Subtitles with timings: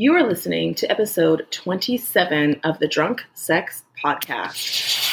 [0.00, 5.04] You are listening to episode 27 of the Drunk Sex Podcast.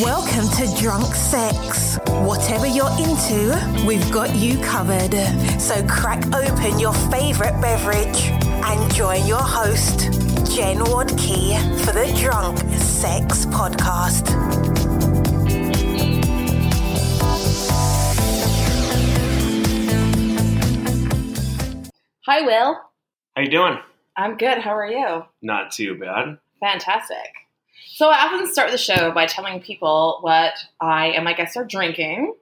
[0.00, 1.98] Welcome to Drunk Sex.
[2.08, 5.12] Whatever you're into, we've got you covered.
[5.60, 8.30] So crack open your favorite beverage
[8.64, 10.10] and join your host,
[10.56, 14.32] Jen Wadkey, for the Drunk Sex Podcast.
[22.24, 22.80] Hi, Will.
[23.36, 23.78] How you doing?
[24.16, 24.56] I'm good.
[24.56, 25.22] How are you?
[25.42, 26.38] Not too bad.
[26.58, 27.34] Fantastic.
[27.84, 31.66] So I often start the show by telling people what I and my guests are
[31.66, 32.34] drinking.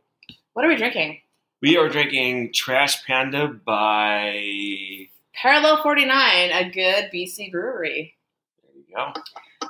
[0.52, 1.18] What are we drinking?
[1.60, 5.08] We are drinking Trash Panda by.
[5.34, 8.14] Parallel 49, a good BC brewery.
[8.62, 9.20] There you go.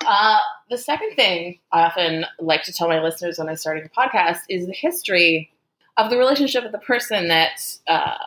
[0.06, 3.88] Uh, the second thing I often like to tell my listeners when I'm starting a
[3.88, 5.50] podcast is the history
[5.96, 8.18] of the relationship with the person that uh,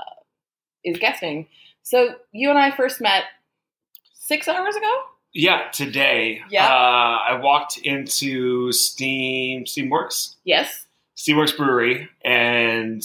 [0.84, 1.46] is guesting.
[1.88, 3.24] So you and I first met
[4.14, 4.94] six hours ago.
[5.34, 6.42] Yeah, today.
[6.50, 6.66] Yeah.
[6.66, 10.86] Uh, I walked into Steam Steamworks, Yes.
[11.16, 13.02] Steamworks Brewery, and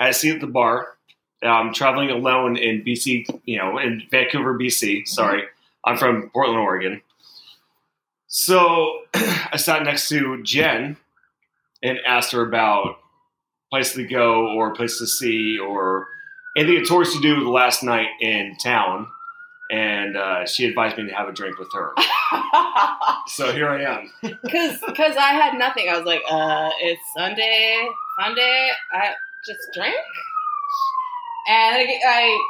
[0.00, 0.96] had a seat at the bar.
[1.44, 5.06] I'm traveling alone in BC, you know, in Vancouver, BC.
[5.06, 5.44] Sorry,
[5.84, 7.00] I'm from Portland, Oregon.
[8.26, 10.96] So I sat next to Jen
[11.84, 12.98] and asked her about
[13.70, 16.08] place to go or place to see or
[16.58, 19.08] anything tours to do the last night in town.
[19.70, 21.92] And uh, she advised me to have a drink with her.
[23.26, 24.10] So here I am.
[24.42, 25.88] Because because I had nothing.
[25.90, 27.86] I was like, uh, it's Sunday,
[28.18, 28.70] Sunday.
[28.90, 29.12] I
[29.46, 29.94] just drink.
[31.46, 32.44] And I, I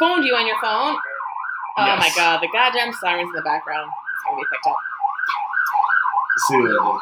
[0.00, 0.96] phoned you on your phone.
[1.78, 1.98] Oh Yes.
[2.00, 3.88] my god, the goddamn sirens in the background.
[3.90, 4.76] It's gonna be picked up.
[6.48, 6.98] See you later.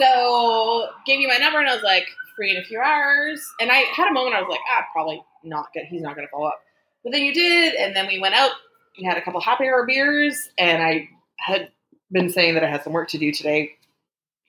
[0.00, 2.08] So gave you my number and I was like,
[2.48, 3.44] in a few hours.
[3.60, 5.84] And I had a moment I was like, ah, probably not good.
[5.88, 6.60] He's not gonna follow up.
[7.04, 8.52] But then you did, and then we went out.
[8.98, 11.70] We had a couple happy hour beers, and I had
[12.12, 13.72] been saying that I had some work to do today,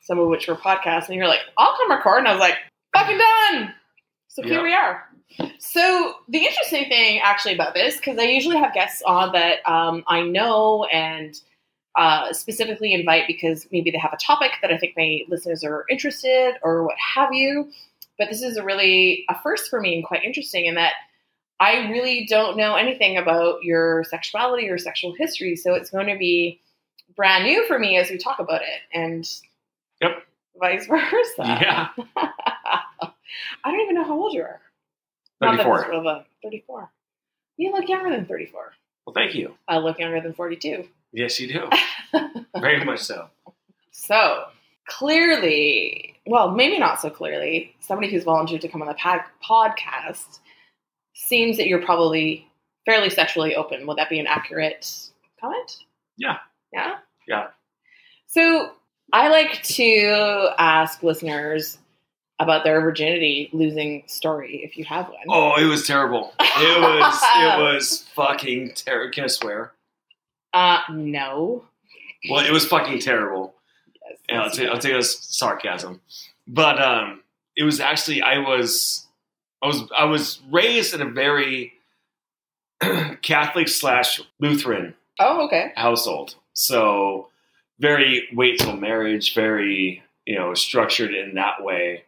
[0.02, 1.08] some of which were podcasts.
[1.08, 2.56] And you're like, I'll come record, and I was like,
[2.96, 3.74] fucking done.
[4.28, 4.64] So here Yeah.
[4.64, 5.04] we are.
[5.60, 10.04] So the interesting thing actually about this, because I usually have guests on that um,
[10.08, 11.34] I know and
[11.96, 15.86] uh, specifically invite because maybe they have a topic that I think my listeners are
[15.90, 17.70] interested or what have you.
[18.18, 20.94] But this is a really a first for me and quite interesting in that
[21.60, 25.56] I really don't know anything about your sexuality or sexual history.
[25.56, 26.60] So it's going to be
[27.16, 29.30] brand new for me as we talk about it and
[30.02, 30.24] Yep.
[30.60, 31.34] vice versa.
[31.40, 31.88] Yeah.
[32.16, 33.12] I
[33.72, 34.62] don't even know how old you are.
[35.40, 35.88] Not that 34.
[35.90, 36.28] relevant.
[36.44, 36.90] 34.
[37.58, 38.74] You look younger than 34.
[39.06, 39.56] Well, thank you.
[39.68, 40.88] I look younger than 42.
[41.14, 41.70] Yes, you do.
[42.60, 43.28] Very much so.
[43.92, 44.46] So
[44.88, 50.40] clearly, well, maybe not so clearly, somebody who's volunteered to come on the pod- podcast
[51.14, 52.48] seems that you're probably
[52.86, 53.86] fairly sexually open.
[53.88, 55.78] Would that be an accurate comment?
[56.18, 56.38] Yeah.
[56.74, 56.96] Yeah?
[57.28, 57.48] Yeah.
[58.28, 58.72] So
[59.14, 61.78] I like to ask listeners
[62.40, 65.26] about their virginity losing story if you have one.
[65.30, 66.34] Oh, it was terrible.
[66.40, 69.12] It was it was fucking terrible.
[69.14, 69.74] Can I swear?
[70.54, 71.66] Uh, no.
[72.30, 73.54] Well, it was fucking terrible.
[73.96, 76.02] Yes, And I'll take, I'll take it as sarcasm.
[76.48, 77.22] But um,
[77.56, 79.06] it was actually I was
[79.62, 81.74] I was I was raised in a very
[83.22, 85.72] Catholic slash Lutheran Oh, okay.
[85.76, 86.36] household.
[86.54, 87.30] So
[87.80, 92.04] very wait till marriage, very, you know, structured in that way.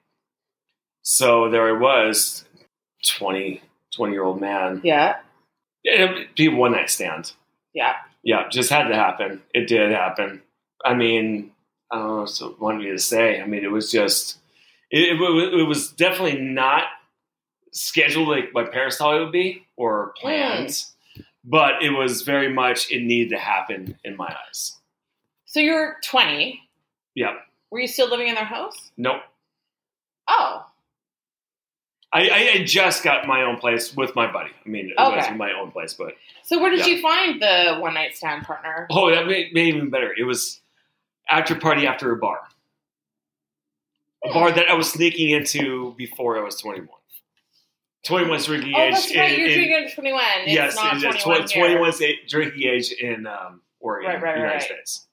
[1.03, 2.45] So there I was,
[3.05, 3.61] 20,
[3.95, 4.81] 20 year old man.
[4.83, 5.17] Yeah.
[5.83, 7.33] Yeah, be one night stand.
[7.73, 7.95] Yeah.
[8.23, 9.41] Yeah, just had to happen.
[9.53, 10.41] It did happen.
[10.83, 11.51] I mean,
[11.91, 13.41] I don't know what to want me to say.
[13.41, 14.37] I mean, it was just,
[14.89, 16.83] it, it, it was definitely not
[17.71, 20.83] scheduled like my parents thought it would be or planned,
[21.15, 21.21] hmm.
[21.43, 24.77] but it was very much, it needed to happen in my eyes.
[25.45, 26.61] So you're 20.
[27.15, 27.35] Yeah.
[27.69, 28.91] Were you still living in their house?
[28.97, 29.21] Nope.
[30.27, 30.65] Oh,
[32.13, 34.51] I, I had just got my own place with my buddy.
[34.65, 35.15] I mean, it Okay.
[35.17, 36.85] wasn't my own place, but so where did Yeah.
[36.87, 38.87] you find the one night stand partner?
[38.91, 40.13] oh, that made, made even better.
[40.15, 40.61] It was
[41.29, 42.41] after party after a bar,
[44.23, 46.99] a bar that I was sneaking into before I was twenty one.
[48.05, 48.93] Twenty one drinking Oh, age.
[48.93, 49.31] that's right.
[49.33, 50.23] in- You're in- drinking at 21.
[50.41, 51.63] It's yes, not it's 21 tw- here.
[51.67, 54.61] 21 's a- drinking age in um, Oregon, Right, right, United right.
[54.61, 55.07] States.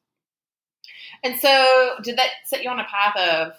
[1.22, 3.52] And so, did that set you on a path of,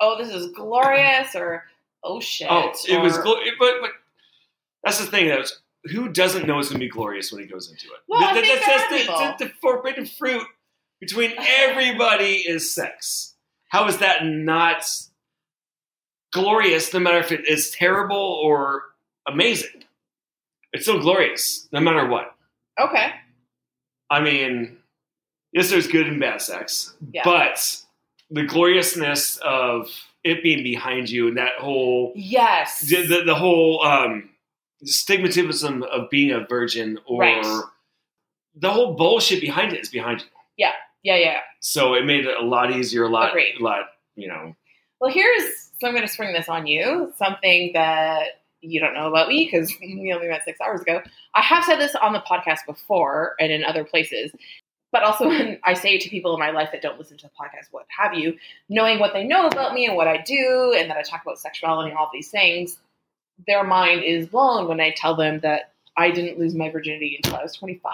[0.00, 1.64] oh, this is glorious, or
[2.04, 2.46] Oh, oh shit?
[2.50, 3.90] Oh, it was, or- glo- it- but but
[4.84, 5.28] that's the thing.
[5.28, 5.60] That was,
[5.92, 8.00] who doesn't know it's gonna be glorious when he goes into it?
[8.08, 9.06] Well, I That- think that's, that's
[9.38, 10.44] the, the, the forbidden fruit
[11.00, 13.34] between everybody is sex.
[13.68, 14.84] How is that not
[16.32, 16.92] glorious?
[16.92, 18.82] No matter if it is terrible or
[19.26, 19.84] amazing.
[20.72, 22.34] It's still glorious, no matter what.
[22.80, 23.10] Okay.
[24.10, 24.76] I mean,
[25.52, 27.22] yes, there's good and bad sex, Yeah.
[27.24, 27.82] but
[28.30, 29.90] the gloriousness of
[30.28, 32.80] it being behind you and that whole Yes.
[32.82, 34.30] the, the, whole um,
[34.84, 37.62] stigmatism of being a virgin or Right.
[38.54, 40.26] the whole bullshit behind it is behind you.
[40.56, 40.72] yeah,
[41.02, 41.16] yeah.
[41.16, 41.38] Yeah.
[41.60, 43.56] So it made it a lot easier, a lot, Agreed.
[43.60, 43.86] a lot,
[44.16, 44.54] you know.
[45.00, 47.12] Well, here's so I'm going to spring this on you.
[47.16, 51.00] Something that you don't know about me because we only met six hours ago.
[51.34, 54.32] I have said this on the podcast before and in other places,
[54.92, 57.30] but also when I say to people in my life that don't listen to the
[57.30, 58.36] podcast, what have you,
[58.68, 61.38] knowing what they know about me and what I do, and that I talk about
[61.38, 62.78] sexuality and all these things,
[63.46, 67.38] their mind is blown when I tell them that I didn't lose my virginity until
[67.38, 67.92] I was 25.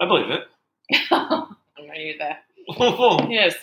[0.00, 0.42] I believe it.
[1.10, 1.46] I'm
[1.76, 2.44] going to use that.
[3.30, 3.54] Yes,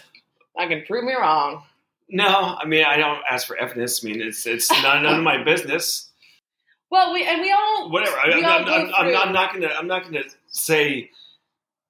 [0.58, 1.64] I can prove me wrong.
[2.10, 4.04] No, I mean I don't ask for evidence.
[4.04, 6.10] I mean it's it's not none of my business.
[6.92, 8.18] Well, we and we all Whatever.
[8.18, 11.10] I, we I'm, all I'm, I'm, I'm, I'm not gonna I'm not gonna say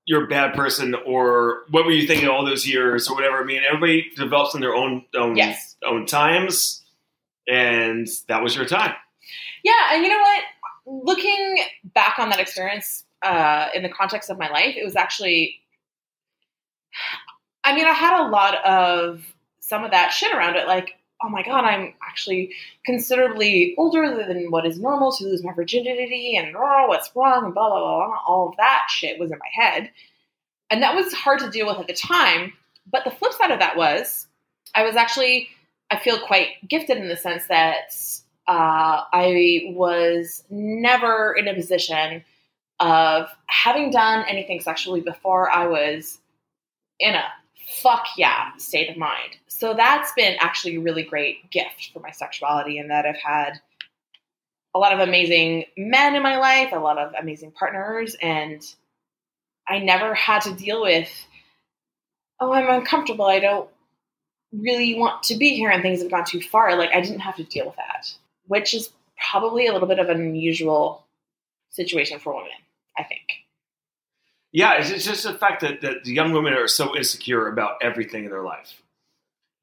[0.06, 3.38] you're a bad person or what were you thinking all those years or whatever.
[3.38, 5.75] I mean everybody develops in their own own Yes.
[5.84, 6.84] own times,
[7.48, 8.94] and that was your time.
[9.63, 10.44] Yeah, and you know what?
[10.86, 11.57] Looking
[11.96, 15.60] back on that experience uh, in the context of my life, it was actually.
[17.63, 19.25] I mean, I had a lot of
[19.60, 20.94] some of that shit around it, like,
[21.24, 22.52] oh my god, I'm actually
[22.86, 27.54] considerably older than what is normal to lose my virginity, and oh, what's wrong, and
[27.54, 28.18] blah blah blah.
[28.28, 29.92] All of that shit was in my head,
[30.70, 32.54] and that was hard to deal with at the time.
[32.92, 34.28] But the flip side of that was,
[34.76, 35.50] I was actually,
[35.90, 37.96] I feel quite gifted in the sense that
[38.48, 42.24] uh, I was never in a position
[42.80, 46.20] of having done anything sexually before I was
[47.00, 47.24] in a
[47.68, 49.38] fuck yeah state of mind.
[49.48, 53.60] So that's been actually a really great gift for my sexuality, in that I've had
[54.74, 58.62] a lot of amazing men in my life, a lot of amazing partners, and
[59.68, 61.10] I never had to deal with,
[62.40, 63.26] oh, I'm uncomfortable.
[63.26, 63.70] I don't
[64.52, 66.78] really want to be here and things have gone too far.
[66.78, 68.14] Like, I didn't have to deal with that,
[68.48, 68.92] which is
[69.32, 71.06] probably a little bit of an unusual
[71.70, 72.52] situation for women,
[72.98, 73.24] I think.
[74.56, 77.74] Yeah, it's, it's just the fact that, that the young women are so insecure about
[77.81, 78.81] everything in their life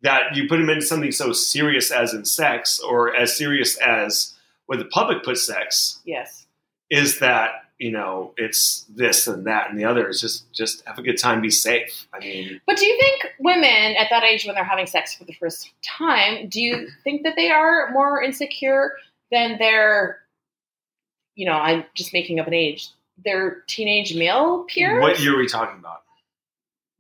[0.03, 4.35] that you put them into something so serious as in sex or as serious as
[4.67, 6.47] what the public puts sex Yes.
[6.91, 10.09] is that you know it's this and that and the other.
[10.09, 12.07] It's just just have a good time, be safe.
[12.13, 15.25] I mean, But do you think women at that age, when they're having sex for
[15.25, 18.93] the first time, do you think that they are more insecure
[19.31, 20.19] than their,
[21.35, 22.89] you know, I'm just making up an age,
[23.25, 25.01] their teenage male peers?
[25.01, 26.03] what year are we talking about?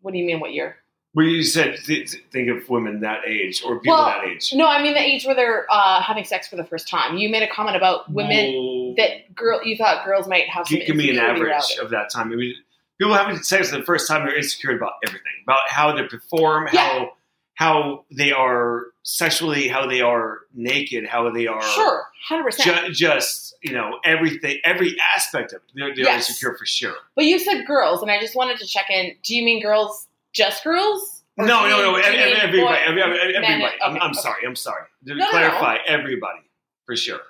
[0.01, 0.77] What do you mean, what year?
[1.15, 4.51] Well, you said th- th- think of women that age or people Well, that age.
[4.55, 7.19] No, I mean the age where they're uh, having sex for the first time.
[7.19, 10.87] You made a comment about women that girl you thought girls might have some give,
[10.87, 12.33] give me an average of that time.
[12.33, 12.55] I mean,
[12.99, 16.69] people having sex for the first time they're insecure about everything, about how they perform,
[16.73, 16.81] Yeah.
[16.81, 17.13] how
[17.55, 22.87] how they are sexually, how they are naked, how they are Sure, hundred percent.
[22.87, 25.71] ju- just you know everything, every aspect of it.
[25.75, 26.29] They're, they're Yes.
[26.29, 26.95] insecure for sure.
[27.15, 29.15] But you said girls, and I just wanted to check in.
[29.23, 31.23] Do you mean girls, just girls?
[31.37, 33.75] No, no, no, mean- ev- do you mean ev- everybody, boy- every- every- men- everybody.
[33.83, 34.21] I'm, I'm okay.
[34.21, 34.85] sorry, I'm sorry.
[35.07, 35.31] To No, no, no.
[35.31, 36.41] clarify, everybody
[36.87, 37.21] for sure.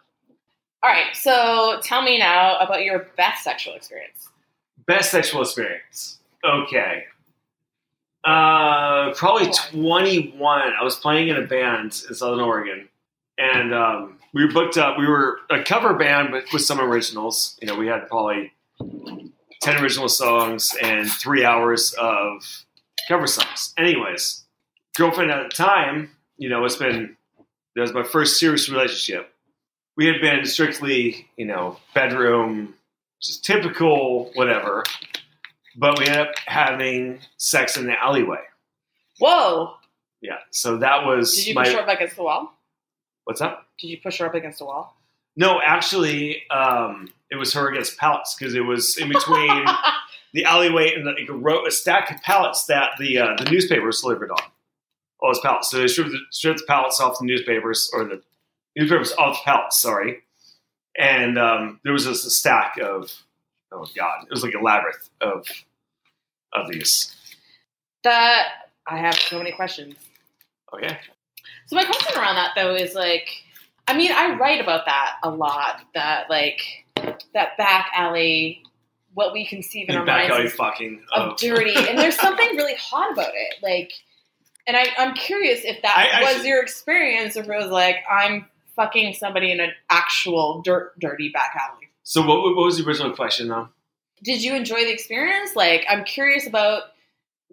[0.83, 4.29] All right, so tell me now about your best sexual experience.
[4.87, 6.19] Best sexual experience.
[6.44, 7.05] Okay.
[8.24, 9.52] Uh, probably Oh.
[9.70, 10.72] 21.
[10.81, 12.88] I was playing in a band in Southern Oregon,
[13.38, 14.98] and um, we were booked up.
[14.98, 17.58] We were a cover band, but with some originals.
[17.60, 18.52] You know, we had probably
[19.62, 22.64] 10 original songs and three hours of
[23.08, 23.74] cover songs.
[23.76, 24.44] Anyways,
[24.96, 27.17] girlfriend at the time, you know, it's been,
[27.74, 29.32] that was my first serious relationship.
[29.96, 32.74] We had been strictly, you know, bedroom,
[33.20, 34.84] just typical whatever.
[35.76, 38.43] But we ended up having sex in the alleyway.
[39.19, 39.74] Whoa!
[40.20, 40.38] Yeah.
[40.50, 41.64] So that was Did you my.
[41.64, 42.58] push her up against the wall?
[43.24, 43.67] What's up?
[43.79, 44.96] Did you push her up against the wall?
[45.36, 49.64] No, actually, um, it was her against pallets because it was in between
[50.34, 54.31] the alleyway and like a, a stack of pallets that the uh, the newspapers delivered
[54.31, 54.43] on.
[55.20, 55.70] All those pallets.
[55.70, 58.22] So they stripped the, stripped the pallets off the newspapers, or the
[58.76, 59.81] newspapers off the pallets.
[59.81, 60.19] Sorry.
[60.98, 63.10] And um, there was just a stack of
[63.72, 65.46] oh god, it was like a labyrinth of
[66.52, 67.14] of these.
[68.05, 68.48] that
[68.86, 69.94] I have so many questions.
[70.74, 70.98] Okay.
[71.67, 73.29] So my question around that though is like,
[73.86, 75.81] I mean, I write about that a lot.
[75.94, 76.60] That like
[77.34, 78.62] that back alley,
[79.14, 81.02] what we conceive in our And back minds alley is fucking.
[81.12, 83.55] of Of, dirty, and there's something really hot about it.
[83.62, 83.93] Like,
[84.67, 87.56] and I, I'm curious if that I- I was should- your experience, or if it
[87.56, 91.81] was like I'm fucking somebody in an actual dirt, dirty back alley.
[92.05, 93.69] So what, what was the original question though?
[94.23, 95.56] Did you enjoy the experience?
[95.56, 96.85] Like, I'm curious about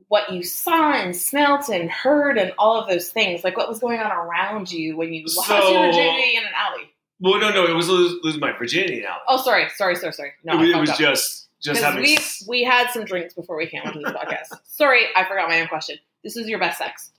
[0.08, 3.44] what you saw and smelt and heard and all of those things.
[3.44, 6.84] Like, what was going on around you when you lost your virginity in an alley?
[7.20, 9.18] Well, no, no, it was lose, lose my virginity now.
[9.27, 10.32] Oh, sorry, sorry, sorry, sorry.
[10.44, 10.98] No, it, was- it was up.
[10.98, 12.01] just just having.
[12.01, 14.58] we s- we had some drinks before we came onto this podcast.
[14.63, 15.98] Sorry, I forgot my own question.
[16.24, 17.12] This is your best sex.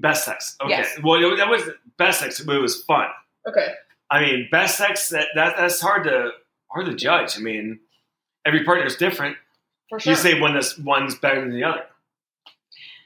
[0.00, 0.54] Best sex.
[0.62, 0.70] Okay.
[0.70, 0.96] Yes.
[1.02, 1.62] Well, it- that was
[1.98, 3.08] best sex, but it was fun.
[3.48, 3.72] Okay.
[4.08, 6.30] I mean, best sex that, that that's hard to
[6.72, 7.36] hard to judge.
[7.36, 7.80] I mean,
[8.46, 9.36] every partner is different.
[9.88, 10.12] For sure.
[10.12, 11.84] You say one that's one's better than the other.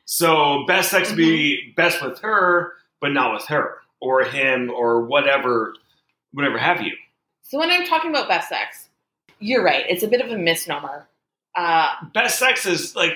[0.05, 1.75] So best sex be Mm-hmm.
[1.75, 5.75] best with her, but not with her or him or whatever,
[6.33, 6.93] whatever have you.
[7.43, 8.89] so when I'm talking about best sex,
[9.41, 9.85] you're right.
[9.89, 11.07] It's a bit of a misnomer.
[11.55, 13.15] Uh, Best sex is like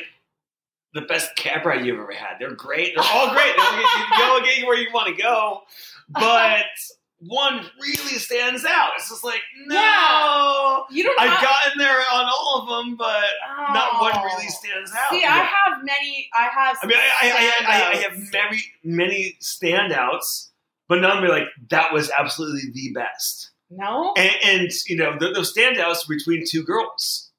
[0.95, 2.37] the best cab ride you've ever had.
[2.41, 2.95] They're great.
[2.95, 3.53] They're all great.
[3.57, 5.61] They'll get you, they'll get you where you want to go,
[6.09, 6.65] but
[7.21, 8.93] one really stands out.
[8.97, 9.75] It's just like no.
[9.75, 10.79] Yeah.
[10.91, 11.21] you don't.
[11.21, 13.25] I've have, gotten there on all of them, but
[13.73, 14.25] not one oh.
[14.25, 15.11] really stands out.
[15.11, 16.29] See, I have many.
[16.35, 16.79] I have.
[16.83, 20.49] I mean, I, I, I, I, have many, many standouts,
[20.89, 23.51] but none of them like that was absolutely the best.
[23.71, 24.15] no.
[24.17, 27.31] And, and you know, th those standouts between two girls.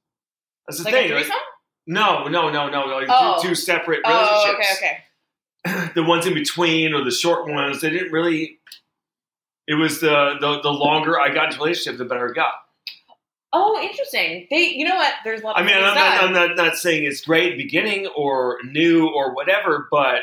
[0.67, 1.29] That's the like thing.
[1.87, 2.97] no, no, no, no, no.
[2.97, 3.39] like Oh.
[3.41, 4.77] Two, two separate Oh, relationships.
[4.77, 5.91] okay, okay.
[5.95, 8.59] The ones in between or the short ones, they didn't really.
[9.67, 12.53] It was the the, the longer I got into a relationship, the better it got.
[13.53, 14.47] Oh, interesting.
[14.49, 15.13] They, you know what?
[15.25, 15.57] There's a lot.
[15.57, 16.23] I mean, I'm not.
[16.23, 20.21] I'm not, not saying it's great beginning or new or whatever, but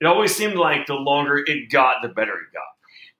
[0.00, 2.62] it always seemed like the longer it got, the better it got.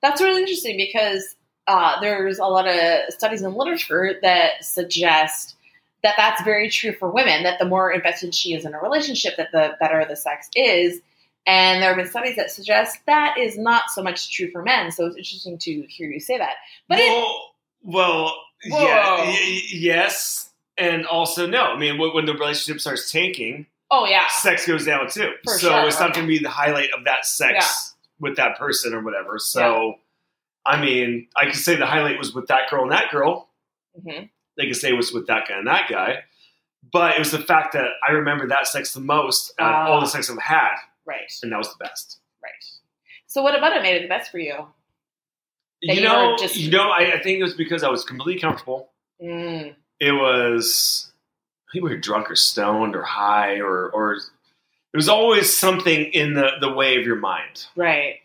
[0.02, 1.36] That's really interesting because
[1.68, 5.54] uh, there's a lot of studies in literature that suggest
[6.02, 7.44] that that's very true for women.
[7.44, 11.00] That the more invested she is in a relationship, that the better the sex is.
[11.46, 14.92] And there have been studies that suggest that is not so much true for men.
[14.92, 16.52] So it's interesting to hear you say that.
[16.88, 17.50] But it, well,
[17.82, 18.32] well
[18.64, 21.64] yeah, y- yes, and also no.
[21.64, 25.32] I mean, when the relationship starts tanking, oh yeah, sex goes down too.
[25.44, 25.86] For so sure.
[25.88, 29.38] it's not going to be the highlight of that sex with that person or whatever.
[29.40, 29.96] So,
[30.64, 33.48] I mean, I could say the highlight was with that girl and that girl.
[34.00, 36.18] hmm They could say it was with that guy and that guy.
[36.92, 39.92] But it was the fact that I remember that sex the most out of Ah.
[39.92, 42.18] all the sex I've had, right, and that was the best.
[42.42, 42.52] right.
[43.26, 44.54] So what about it made it the best for you?
[45.82, 47.88] That you you know, were just- you know, I, I think it was because I
[47.88, 48.90] was completely comfortable.
[49.22, 51.10] Mm, It was,
[51.68, 54.16] I think we were drunk or stoned or high or or
[54.92, 58.16] there was always something in the the way of your mind, right,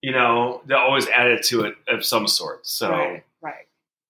[0.00, 2.66] you know, that always added to it of some sort.
[2.66, 3.66] So right, right.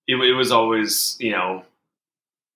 [0.07, 1.65] it, it was always, you know,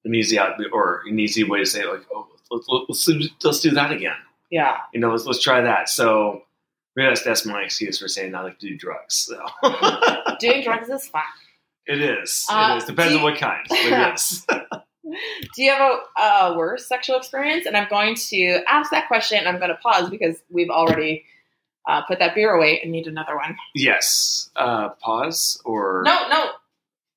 [0.04, 3.60] an easy out or an easy way to say like, oh, let's let's, let's, let's
[3.60, 4.16] do that again.
[4.50, 4.76] Yeah.
[4.92, 5.88] You know, let's let's try that.
[5.88, 6.42] So.
[6.96, 9.14] Maybe that's, my excuse for saying I like to do drugs.
[9.14, 9.40] So
[10.40, 11.22] Doing drugs is fun.
[11.86, 12.44] it is.
[12.50, 12.84] Uh, it is.
[12.86, 13.64] Depends do on what kind.
[13.70, 14.44] Is.
[15.54, 17.66] Do you have a, a worse sexual experience?
[17.66, 19.46] And I'm going to ask that question.
[19.46, 21.24] I'm going to pause because we've already
[21.88, 23.56] uh, put that beer away and need another one.
[23.76, 24.50] Yes.
[24.56, 26.50] Uh, pause or No, no.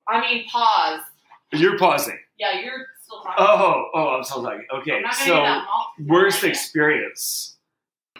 [0.08, 1.02] I mean, pause.
[1.52, 2.20] you're pausing.
[2.38, 3.46] Yeah, you're still talking.
[3.46, 4.66] Oh, oh, I'm still talking.
[4.74, 6.50] Okay, I'm not so get that malt- worst Yeah.
[6.50, 7.58] experience.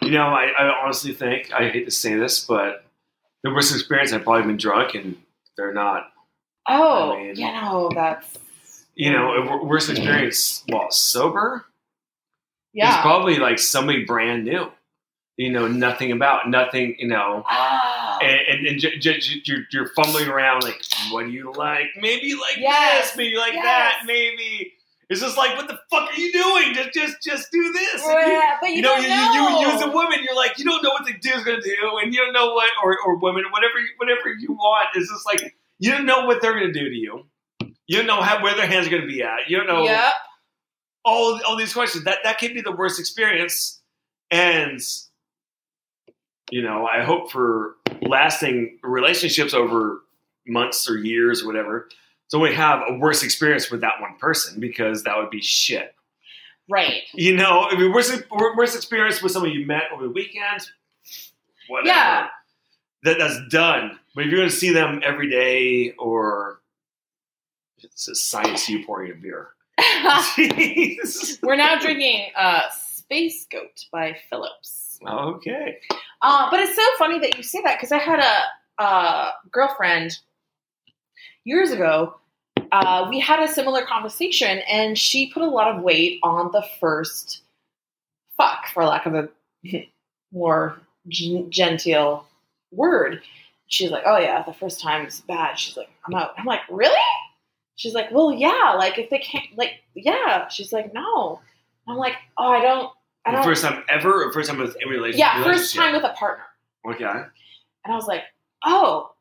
[0.02, 2.84] You know, I, I honestly think I hate to say this, but
[3.44, 5.16] the worst experience I've probably been drunk, and
[5.56, 6.10] they're not.
[6.68, 8.38] Oh, I mean- you know, that's.
[8.94, 11.64] You know, worst experience while sober
[12.74, 13.00] is Yeah.
[13.00, 14.70] probably like somebody brand new.
[15.38, 16.96] You know, nothing about nothing.
[16.98, 18.18] You know, Oh.
[18.22, 21.86] and, and, and j- j- j- you're, you're fumbling around like, what do you like?
[21.96, 23.08] Maybe you like Yes.
[23.08, 23.64] this, maybe you like Yes.
[23.64, 24.74] that, maybe.
[25.12, 26.74] It's just like, what the fuck are you doing?
[26.74, 28.02] Just, just, just do this.
[28.04, 29.58] And you- Yeah, but you, you know, you, know.
[29.60, 31.76] you, you, as a woman, you're like, you don't know what the dude's gonna do,
[32.02, 34.88] and you don't know what, or, or women, whatever, you- whatever you want.
[34.94, 37.26] It's just like you don't know what they're gonna do to you.
[37.86, 39.48] You don't know how, where their hands are gonna be at.
[39.48, 40.12] You don't know Yep.
[41.04, 42.04] all all these questions.
[42.04, 43.80] That that can be the worst experience,
[44.30, 44.80] and
[46.50, 50.02] you know, I hope for lasting relationships over
[50.46, 51.88] months or years or whatever.
[52.32, 55.94] So we have a worse experience with that one person because that would be shit.
[56.66, 57.02] Right.
[57.12, 58.10] You know, I mean, worst,
[58.56, 60.62] worst experience with someone you met over the weekend,
[61.68, 61.88] whatever.
[61.88, 62.28] Yeah.
[63.02, 63.98] That, that's done.
[64.14, 66.62] But if you're going to see them every day or
[67.82, 69.50] it's a science you pouring a beer.
[71.42, 74.98] We're now drinking uh, Space Goat by Phillips.
[75.06, 75.80] Okay.
[76.22, 80.16] Uh, but it's so funny that you say that because I had a, a girlfriend
[81.44, 82.14] years ago.
[82.72, 86.64] Uh, we had a similar conversation, and she put a lot of weight on the
[86.80, 87.42] first
[88.36, 89.28] fuck, for lack of a
[90.32, 92.26] more gen- genteel
[92.72, 93.20] word.
[93.68, 95.58] she's like, oh yeah, the first time's bad.
[95.58, 96.32] She's like, I'm out.
[96.38, 96.96] I'm like, really?
[97.76, 98.74] She's like, well, yeah.
[98.76, 100.48] Like if they can't, like, yeah.
[100.48, 101.40] She's like, no.
[101.88, 102.90] I'm like, oh, I don't.
[103.24, 103.44] I don't.
[103.44, 105.18] first time ever, or first time with a relationship?
[105.18, 106.44] yeah, first time with a partner.
[106.88, 107.04] Okay.
[107.04, 108.22] And I was like,
[108.64, 109.12] oh,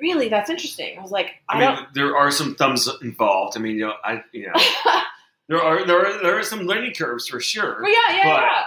[0.00, 0.28] really?
[0.28, 0.98] That's interesting.
[0.98, 3.56] I was like, I, I mean, there are some thumbs involved.
[3.56, 4.52] I mean, you know, I, you know,
[5.48, 7.80] there are there are there are some learning curves for sure.
[7.82, 8.62] well, yeah, yeah, But yeah.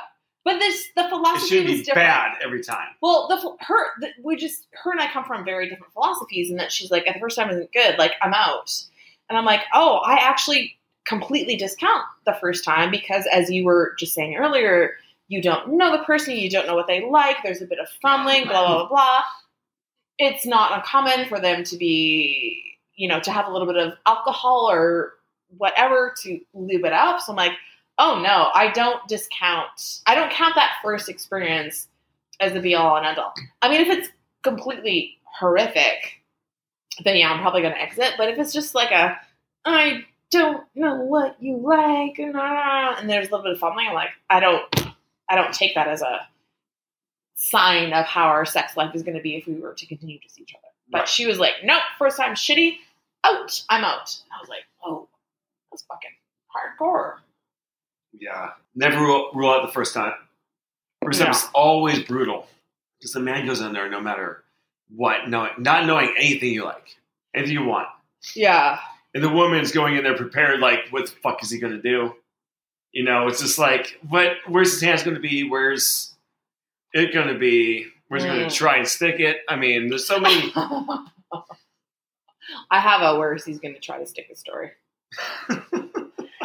[0.45, 2.07] But this the It philosophy shouldn't was be different.
[2.07, 2.87] bad every time.
[3.01, 6.59] Well, the her the, we just her and I come from very different philosophies, and
[6.59, 7.97] that she's like, at the first time isn't good.
[7.99, 8.71] Like I'm out,
[9.29, 13.93] and I'm like, oh, I actually completely discount the first time because, as you were
[13.99, 14.93] just saying earlier,
[15.27, 17.37] you don't know the person, you don't know what they like.
[17.43, 19.21] There's a bit of fumbling, blah blah blah blah.
[20.19, 23.93] It's not uncommon for them to be, you know, to have a little bit of
[24.05, 25.13] alcohol or
[25.57, 27.21] whatever to lube it up.
[27.21, 27.53] So I'm like,
[27.97, 30.01] oh no, I don't discount.
[30.05, 31.87] I don't count that first experience
[32.39, 33.33] as the be all and end all.
[33.61, 34.09] I mean, if it's
[34.43, 36.21] completely horrific,
[37.03, 38.13] then yeah, I'm probably going to exit.
[38.17, 39.17] But if it's just like a,
[39.65, 43.93] I don't know what you like, and, ah, there's a little bit of fumbling, I'm
[43.93, 44.63] like, I don't,
[45.29, 46.27] I don't take that as a
[47.41, 50.19] sign of how our sex life is going to be if we were to continue
[50.19, 50.67] to see each other.
[50.91, 51.07] But Right.
[51.09, 52.77] she was like, nope, first time shitty,
[53.23, 54.13] out, I'm out.
[54.25, 55.07] And I was like, oh,
[55.71, 56.09] that's fucking
[56.53, 57.19] hardcore.
[58.19, 60.13] Yeah, never rule, rule out the first time.
[61.03, 61.37] First time Yeah.
[61.37, 62.47] is always brutal
[62.99, 64.43] because the man goes in there no matter
[64.93, 66.97] what, knowing not knowing anything you like,
[67.33, 67.87] anything you want,
[68.35, 68.79] Yeah.
[69.13, 72.15] and the woman's going in there prepared like, what the fuck is he gonna do?
[72.91, 74.33] You know, it's just like, what?
[74.47, 75.47] Where's his hands gonna be?
[75.47, 76.15] Where's
[76.93, 77.87] it gonna be?
[78.07, 78.53] Where's he gonna Mm.
[78.53, 79.37] try and stick it?
[79.47, 80.51] I mean, there's so many.
[82.71, 84.71] I have a where's he's going to try to stick a story.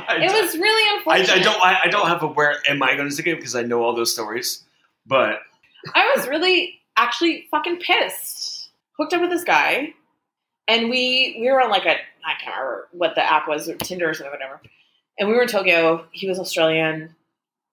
[0.06, 1.30] It was really I, unfortunate.
[1.30, 1.62] I don't.
[1.64, 3.82] I, I don't have a where am I going to stick it because I know
[3.82, 4.62] all those stories.
[5.06, 5.38] But
[5.94, 8.68] I was really actually fucking pissed.
[8.98, 9.94] Hooked up with this guy,
[10.68, 14.08] and we we were on like a I can't remember what the app was, Tinder
[14.10, 14.60] or something, whatever.
[15.18, 16.06] And we were in Tokyo.
[16.12, 17.16] He was Australian.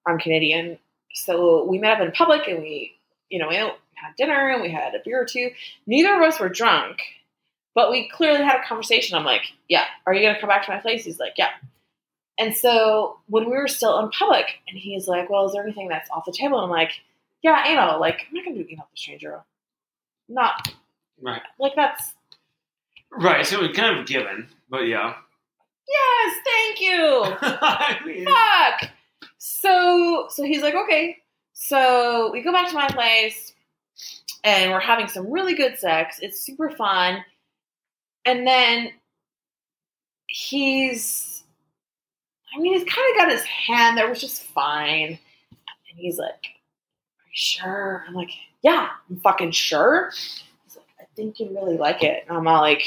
[0.08, 0.78] I'm Canadian.
[1.14, 2.92] So we met up in public, and we
[3.28, 3.56] you know we
[4.02, 5.50] had dinner and we had a beer or two.
[5.86, 6.98] Neither of us were drunk,
[7.74, 9.16] but we clearly had a conversation.
[9.16, 11.04] I'm like, yeah, are you gonna come back to my place?
[11.04, 11.50] He's like, yeah.
[12.38, 15.88] And so when we were still in public, and he's like, well, is there anything
[15.88, 16.58] that's off the table?
[16.58, 16.92] And I'm like,
[17.42, 18.00] yeah, anal.
[18.00, 19.40] Like, I'm not gonna do anal with a stranger.
[20.28, 20.72] Not
[21.20, 22.14] right, like that's
[23.10, 23.46] right.
[23.46, 24.48] So it's kind of given.
[24.68, 25.14] But yeah,
[25.88, 27.36] yes, thank you.
[27.42, 28.90] I mean, Fuck.
[30.30, 31.18] So he's like, okay.
[31.52, 33.52] So we go back to my place
[34.44, 36.18] and we're having some really good sex.
[36.20, 37.24] It's super fun.
[38.24, 38.90] And then
[40.26, 41.32] he's
[42.54, 45.18] I mean, he's kind of got his hand there, which is fine.
[45.90, 48.04] And he's like, Are you sure?
[48.06, 48.30] I'm like,
[48.62, 50.10] Yeah, I'm fucking sure.
[50.64, 52.24] He's like, I think you really like it.
[52.28, 52.84] And I'm all like,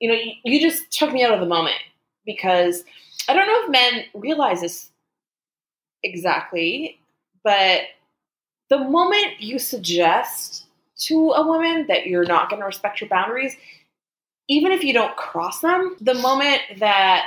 [0.00, 1.76] you know, you, you just took me out of the moment
[2.26, 2.84] because
[3.28, 4.90] I don't know if men realize this
[6.04, 7.00] exactly,
[7.42, 7.82] but
[8.70, 13.56] the moment you suggest to a woman that you're not going to respect your boundaries,
[14.48, 17.26] even if you don't cross them, the moment that,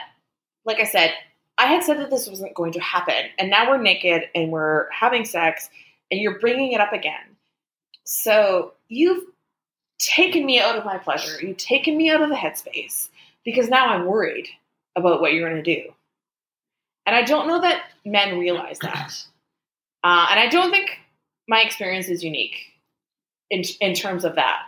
[0.66, 1.14] like I said,
[1.58, 4.90] I had said that this wasn't going to happen, and now we're naked and we're
[4.92, 5.70] having sex,
[6.12, 7.36] and you're bringing it up again.
[8.04, 9.24] So you've
[10.00, 11.44] taken me out of my pleasure.
[11.44, 13.10] You've taken me out of the headspace
[13.44, 14.48] because now I'm worried
[14.96, 15.92] about what you're going to do.
[17.08, 19.16] And I don't know that men realize that.
[20.04, 21.00] Uh, and I don't think
[21.50, 22.56] my experience is unique
[23.50, 24.68] in, in terms of that.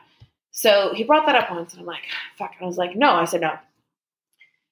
[0.51, 2.01] So he brought that up once, and I'm like,
[2.35, 2.51] fuck.
[2.57, 3.11] And I was like, no.
[3.11, 3.51] I said no.
[3.51, 3.59] And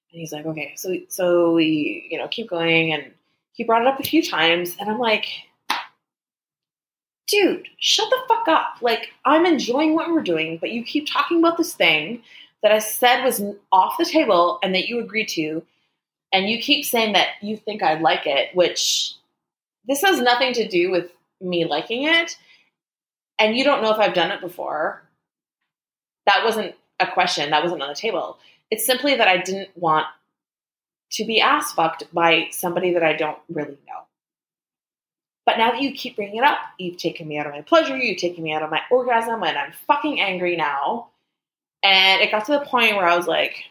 [0.10, 0.74] he's like, okay.
[0.76, 2.92] So, so we, you know, keep going.
[2.92, 3.14] And
[3.54, 5.28] he brought it up a few times, and I'm like,
[7.28, 8.78] dude, shut the fuck up.
[8.82, 12.24] Like, I'm enjoying what we're doing, but you keep talking about this thing
[12.64, 15.64] that I said was off the table and that you agreed to,
[16.32, 19.14] and you keep saying that you think I like it, which
[19.88, 22.38] this has nothing to do with me liking it,
[23.40, 25.04] and you don't know if I've done it before.
[26.26, 28.38] That wasn't a question, that wasn't on the table.
[28.70, 30.08] It's simply that I didn't want
[31.12, 34.04] to be ass fucked by somebody that I don't really know.
[35.46, 37.96] But now that you keep bringing it up, you've taken me out of my pleasure,
[37.96, 41.08] you've taken me out of my orgasm, and I'm fucking angry now.
[41.84, 43.64] And it got to the point where I was like,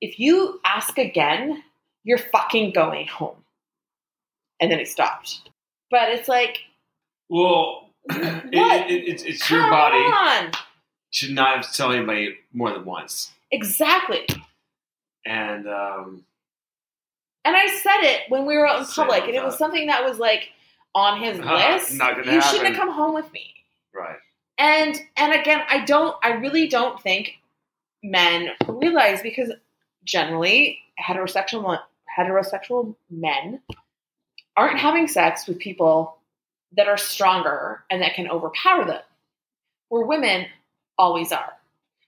[0.00, 1.62] if you ask again,
[2.04, 3.36] you're fucking going home.
[4.60, 5.48] And then it stopped.
[5.90, 6.58] But it's like,
[7.28, 8.90] well, it, What?
[8.90, 9.96] it, it, it's, it's your body.
[9.98, 10.52] on.
[11.10, 13.30] Should not have to tell anybody more than once.
[13.50, 14.26] Exactly.
[15.24, 16.24] And um,
[17.44, 20.04] And I said it when we were out in public, and it was something that
[20.04, 20.50] was like
[20.94, 21.92] on his Ah, list.
[21.92, 23.52] you shouldn't have come home with me.
[23.94, 24.16] right,
[24.58, 27.34] And and again, I don't I really don't think
[28.02, 29.50] men realize because
[30.06, 31.78] generally heterosexual
[32.18, 33.60] heterosexual men
[34.56, 36.16] aren't having sex with people
[36.76, 39.02] that are stronger and that can overpower them.
[39.90, 40.46] Where women
[40.98, 41.52] always are.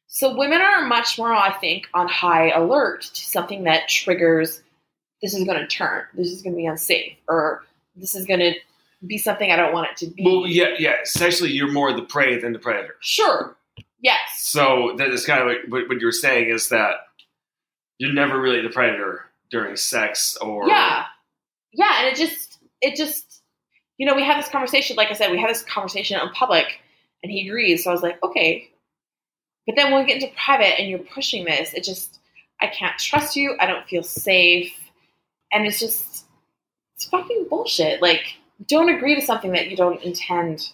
[0.06, 4.62] So women are much more, I think, on high alert to something that triggers
[5.20, 7.64] this is going to turn, this is going to be unsafe, or
[7.96, 8.54] this is going to
[9.06, 10.24] be something I don't want it to be.
[10.24, 10.94] Well, yeah, yeah.
[11.02, 12.96] Essentially, you're more the prey than the predator.
[13.00, 13.56] Sure.
[14.00, 14.18] Yes.
[14.36, 17.07] So that is kind of like what, what you're saying is that
[17.98, 21.04] you're never really the predator during sex or Yeah.
[21.72, 23.42] Yeah, and it just it just
[23.98, 26.80] you know, we have this conversation, like I said, we have this conversation in public
[27.22, 27.82] and he agrees.
[27.82, 28.70] So I was like, okay.
[29.66, 32.20] But then when we get into private and you're pushing this, it just
[32.60, 34.72] I can't trust you, I don't feel safe.
[35.52, 36.24] And it's just
[36.94, 38.00] it's fucking bullshit.
[38.02, 38.22] Like,
[38.66, 40.70] don't agree to something that you don't intend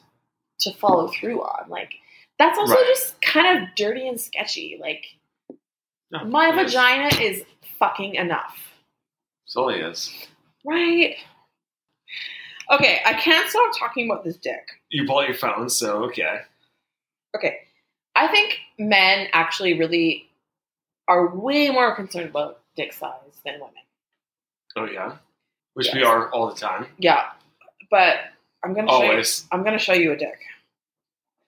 [0.61, 1.69] to follow through on.
[1.69, 1.93] Like
[2.39, 2.87] that's also Right.
[2.89, 4.79] just kind of dirty and sketchy.
[4.81, 5.05] Like
[6.15, 6.73] No, my it is.
[6.73, 7.45] vagina is
[7.79, 8.57] fucking enough.
[9.47, 10.13] So it is.
[10.65, 11.17] Right.
[12.71, 14.69] Okay, I can't stop talking about this dick.
[14.91, 16.43] You bought your phone, so okay.
[17.37, 17.59] Okay.
[18.15, 20.29] I think men actually really
[21.09, 23.75] are way more concerned about dick size than women.
[24.77, 25.17] Oh yeah,
[25.75, 27.31] which we are all the time, Yeah.
[27.91, 28.17] But
[28.65, 29.47] I'm gonna show you always.
[29.51, 30.39] I'm gonna show you a dick.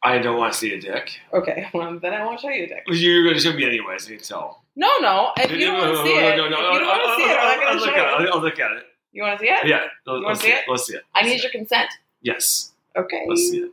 [0.07, 1.19] I don't want to see a dick.
[1.33, 2.85] Okay, well then I won't show you a dick.
[2.89, 4.07] You're going to show me anyways.
[4.07, 4.63] I can tell.
[4.77, 5.33] No, no.
[5.39, 7.31] If you don't want to see it, no, no, if you don't want to see
[7.31, 8.27] it, I'm not I'll gonna look show at you.
[8.27, 8.31] it.
[8.33, 8.85] I'll look at it.
[9.13, 9.67] You want to see it?
[9.67, 10.65] Yeah, let's, wanna see see it?
[10.69, 11.03] Let's see it.
[11.15, 11.89] I need your consent.
[12.23, 13.25] Yes, Okay.
[13.29, 13.71] let's see it.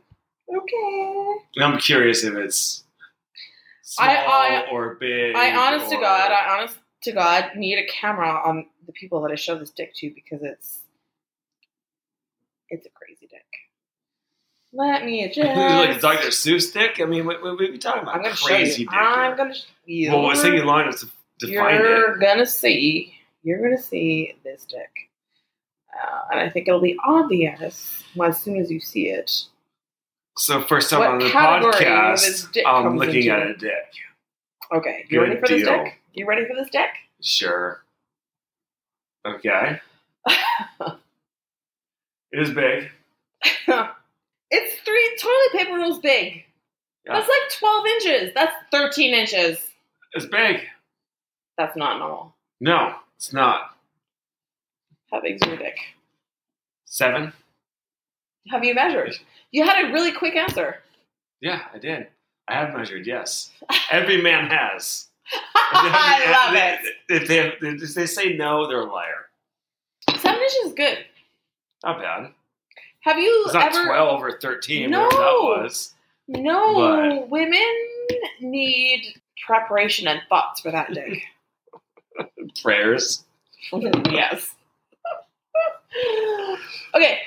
[0.54, 1.62] Okay.
[1.64, 2.84] I'm curious if it's
[3.82, 5.34] small I- I- or big.
[5.36, 9.30] I honest to God, I honest to God need a camera on the people that
[9.30, 10.80] I show this dick to because it's
[12.70, 13.13] it's a crazy.
[14.76, 15.56] Let me Is adjust.
[15.56, 16.28] like a Dr.
[16.28, 17.00] Seuss dick?
[17.00, 18.16] I mean, what, what are we talking about?
[18.16, 18.98] I'm gonna Crazy show you.
[18.98, 19.54] I'm gonna.
[19.54, 20.10] Sh- you.
[20.12, 21.06] well, it's taking long enough to,
[21.40, 21.82] to find it.
[21.82, 23.14] you're gonna see.
[23.44, 24.90] You're gonna see this dick,
[25.94, 29.30] uh, and I think it'll be obvious as soon as you see it.
[30.36, 33.72] So first time on the podcast, I'm looking at a dick.
[34.74, 35.84] Okay, you Good ready for this deal.
[35.84, 36.00] dick?
[36.14, 36.90] You ready for this dick?
[37.22, 37.84] Sure.
[39.26, 39.80] Okay.
[42.32, 42.90] It is big.
[44.54, 46.44] it's three toilet paper rolls big.
[47.06, 47.14] Yeah.
[47.14, 48.34] That's like 12 inches.
[48.34, 49.58] That's 13 inches.
[50.14, 50.60] It's big.
[51.58, 52.34] That's not normal.
[52.60, 53.76] No, it's not.
[55.10, 55.76] How big's your dick?
[56.86, 57.32] Seven?
[58.48, 59.16] Have you measured?
[59.50, 60.78] You had a really quick answer.
[61.40, 62.08] Yeah, I did.
[62.48, 63.50] I have measured, yes.
[63.90, 65.08] Every man has.
[65.54, 66.94] I love it.
[67.08, 69.26] If they, if they say no, they're a liar.
[70.16, 70.98] Seven inches is good.
[71.84, 72.32] Not bad.
[73.04, 73.84] Have you It's not ever?
[73.86, 75.08] 12 or 13, No.
[75.10, 75.94] that was.
[76.26, 76.74] No,
[77.20, 77.76] But- women
[78.40, 81.22] need preparation and thoughts for that day.
[82.62, 83.24] Prayers.
[83.72, 84.54] yes.
[86.94, 87.20] okay,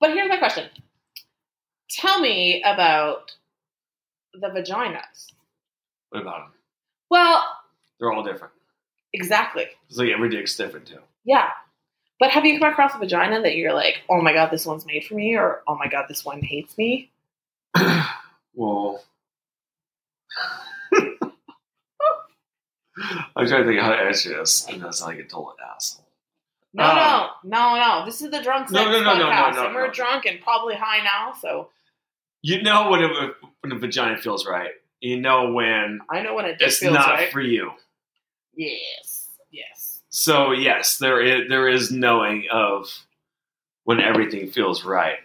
[0.00, 0.68] but here's my question.
[1.90, 3.34] Tell me about
[4.34, 5.26] the vaginas.
[6.10, 6.52] What about them?
[7.10, 7.44] Well,
[7.98, 8.52] They're all different.
[9.12, 9.66] exactly.
[9.88, 11.00] So like every dick's different, too.
[11.24, 11.50] Yeah.
[12.20, 14.84] But have you come across a vagina that you're like, oh my god, this one's
[14.86, 17.10] made for me, or oh my god, this one hates me?
[18.54, 19.04] Well,
[23.36, 26.04] I'm trying to think how to answer this, and that's like a total asshole.
[26.74, 28.04] No, Um, no, no, no.
[28.04, 29.92] This is the drunk No, sex no, no, no, no, no, and we're no.
[29.92, 31.70] drunk and probably high now, so
[32.42, 34.72] You know when a, when a vagina feels right.
[35.00, 37.30] You know when I know when dick it's feels not right.
[37.30, 37.70] for you.
[38.56, 39.77] yes, yes.
[40.18, 42.88] So yes, there is there is knowing of
[43.84, 45.18] when everything feels right.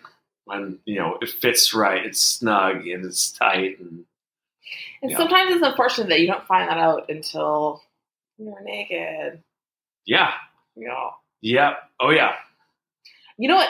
[0.46, 4.06] When you know it fits right, it's snug and it's tight, and
[5.02, 5.18] And Yeah.
[5.18, 7.82] sometimes it's unfortunate that you don't find that out until
[8.38, 9.42] you're naked.
[10.06, 10.36] yeah,
[10.76, 11.16] know.
[11.42, 12.36] yeah, oh yeah.
[13.38, 13.70] You know what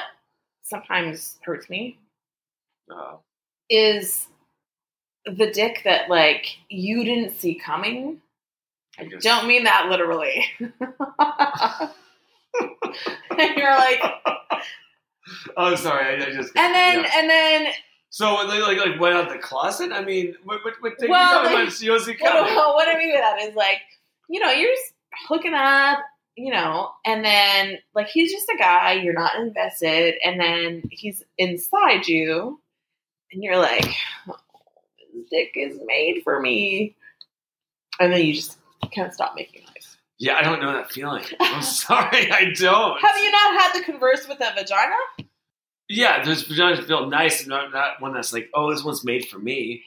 [0.61, 1.99] sometimes hurts me
[2.93, 3.15] Uh,
[3.69, 4.27] is
[5.25, 8.21] the dick that like you didn't see coming.
[8.99, 9.23] I guess.
[9.23, 10.45] Don't mean that literally.
[10.59, 10.69] and
[13.57, 14.01] you're like,
[15.57, 16.51] oh, sorry, I, I just.
[16.55, 17.09] and then yeah.
[17.15, 17.73] and then
[18.09, 19.91] So like like like went out the closet.
[19.91, 21.67] I mean, what what, what thing Well, you like-
[22.21, 22.55] about?
[22.55, 23.79] What, what I mean by that is like,
[24.29, 24.93] you know, you're just
[25.27, 25.99] hooking up,
[26.35, 31.23] you know, and then like he's just a guy, you're not invested, and then he's
[31.39, 32.59] inside you,
[33.31, 33.91] and you're like,
[34.29, 34.35] oh,
[35.15, 36.95] this dick is made for me,
[37.99, 38.57] and then you just
[38.93, 39.97] can't stop making noise.
[40.19, 41.23] Yeah, I don't know that feeling.
[41.39, 43.01] I'm sorry, I don't.
[43.01, 44.95] Have you not had to converse with a vagina?
[45.89, 49.03] Yeah, there's vaginas that feel nice and not, not one that's like, oh, this one's
[49.03, 49.83] made for me.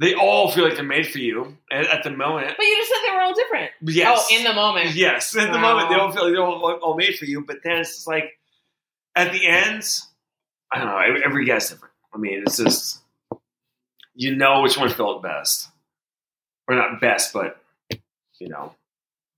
[0.00, 2.54] They all feel like they're made for you at, at the moment.
[2.56, 3.70] But you just said they were all different.
[3.82, 4.28] Yes.
[4.30, 4.94] Oh, in the moment.
[4.94, 5.74] Yes, at the Wow.
[5.74, 6.00] moment they oh.
[6.00, 8.38] all feel like they're all, all made for you, but then it's just like
[9.16, 9.82] at the end,
[10.72, 10.98] I don't know.
[10.98, 11.94] Every, every guy's different.
[12.14, 13.00] I mean, it's just
[14.14, 15.68] you know which one felt best,
[16.68, 17.60] or not best, but
[18.40, 18.74] you know,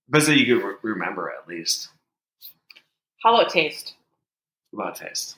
[0.08, 1.88] best that you could re- remember at least
[3.22, 3.94] How about taste?
[4.72, 5.36] about taste.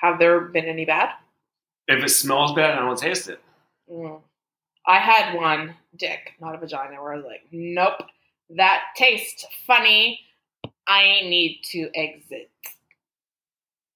[0.00, 1.10] Have there been any bad?
[1.88, 3.40] If it smells bad, I don't taste it.
[3.90, 4.20] Mm.
[4.86, 8.02] I had one dick, not a vagina, where I was like, nope,
[8.50, 10.20] that tastes funny.
[10.86, 12.50] I need to exit.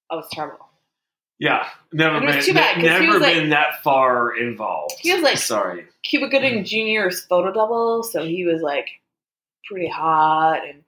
[0.09, 0.66] Oh, it's terrible.
[1.39, 4.35] Yeah, never And it was been too bad, he never was, like- been that far
[4.35, 4.95] involved.
[4.99, 5.85] He was, like- sorry.
[6.03, 7.05] Cuba Gooding mm.
[7.05, 8.87] Jr.'s photo double, so he was like
[9.65, 10.83] pretty hot, and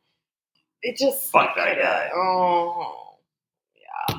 [0.81, 2.09] it just Fuck that kinda- guy.
[2.12, 3.15] Uh, oh,
[3.75, 4.15] yeah,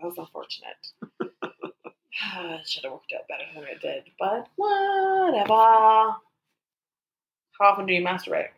[0.00, 0.76] that was unfortunate.
[1.20, 5.46] it should have worked out better than it did, but whatever.
[7.58, 8.48] How often do you masturbate?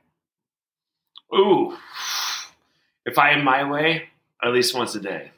[1.35, 1.77] Ooh,
[3.05, 4.09] if I am my way,
[4.43, 5.33] at least once a day.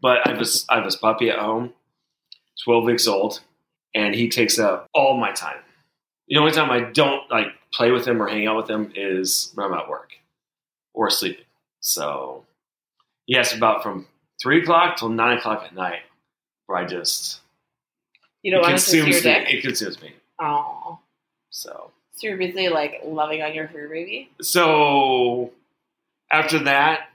[0.00, 1.72] But I have a, I have a puppy at home,
[2.64, 3.40] twelve weeks old,
[3.94, 5.58] and he takes up all my time.
[6.28, 9.50] The only time I don't like play with him or hang out with him is
[9.54, 10.12] when I'm at work
[10.94, 11.44] or sleeping.
[11.80, 12.44] So,
[13.26, 14.06] yes, about from
[14.42, 16.00] three o'clock till nine o'clock at night,
[16.66, 17.40] where I just
[18.42, 19.58] You don't it want to see your consumes me.
[19.58, 20.12] It consumes me.
[20.40, 20.98] Oh,
[21.50, 24.30] So, so you're busy like loving on your fur baby?
[24.42, 25.52] so
[26.30, 27.08] after that,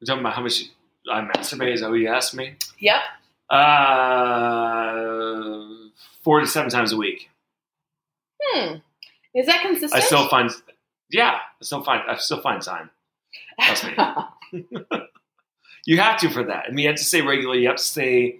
[0.00, 0.64] we're talking about how much
[1.10, 1.74] I masturbate.
[1.74, 2.54] Is that what you asked me?
[2.78, 3.00] Yep.
[3.50, 4.70] Uh,
[6.22, 7.30] four to seven times a week.
[8.42, 8.76] Hmm.
[9.34, 9.94] Is that consistent?
[9.94, 10.50] I still find,
[11.10, 12.90] yeah, I still find, I still find time.
[13.60, 13.94] trust me.
[15.86, 16.66] You have to for that.
[16.66, 17.62] I mean, you have to stay regularly.
[17.62, 18.36] You have to stay.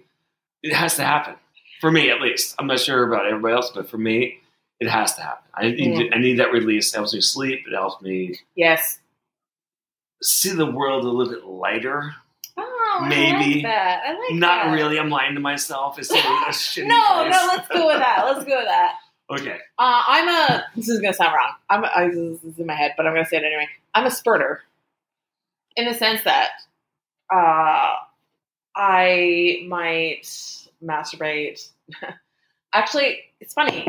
[0.63, 1.35] It has to happen
[1.79, 2.55] for me, at least.
[2.59, 4.39] I'm not sure about everybody else, but for me,
[4.79, 5.43] it has to happen.
[5.53, 6.93] I need, I need that release.
[6.93, 7.65] It helps me sleep.
[7.67, 8.99] It helps me yes.
[10.21, 12.13] see the world a little bit lighter.
[13.03, 13.61] I Maybe.
[13.63, 13.65] like.
[13.73, 14.71] I like Not that.
[14.73, 14.99] really.
[14.99, 15.97] I'm lying to myself.
[15.99, 16.17] It's a, a
[16.49, 17.31] shitty No, place.
[17.31, 18.23] no, let's go with that.
[18.25, 18.95] Let's go with that.
[19.29, 19.57] Okay.
[19.79, 20.65] Uh, I'm a.
[20.75, 21.51] This is gonna sound wrong.
[21.69, 21.83] I'm.
[21.85, 23.67] A, this is in my head, but I'm gonna say it anyway.
[23.95, 24.63] I'm a spurter,
[25.75, 26.49] in the sense that
[27.33, 27.93] uh,
[28.75, 30.27] I might
[30.83, 31.69] masturbate.
[32.73, 33.87] Actually, it's funny.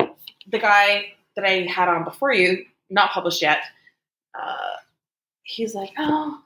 [0.51, 3.59] The guy that I had on before you, not published yet,
[4.39, 4.77] uh,
[5.45, 6.41] he's like, oh,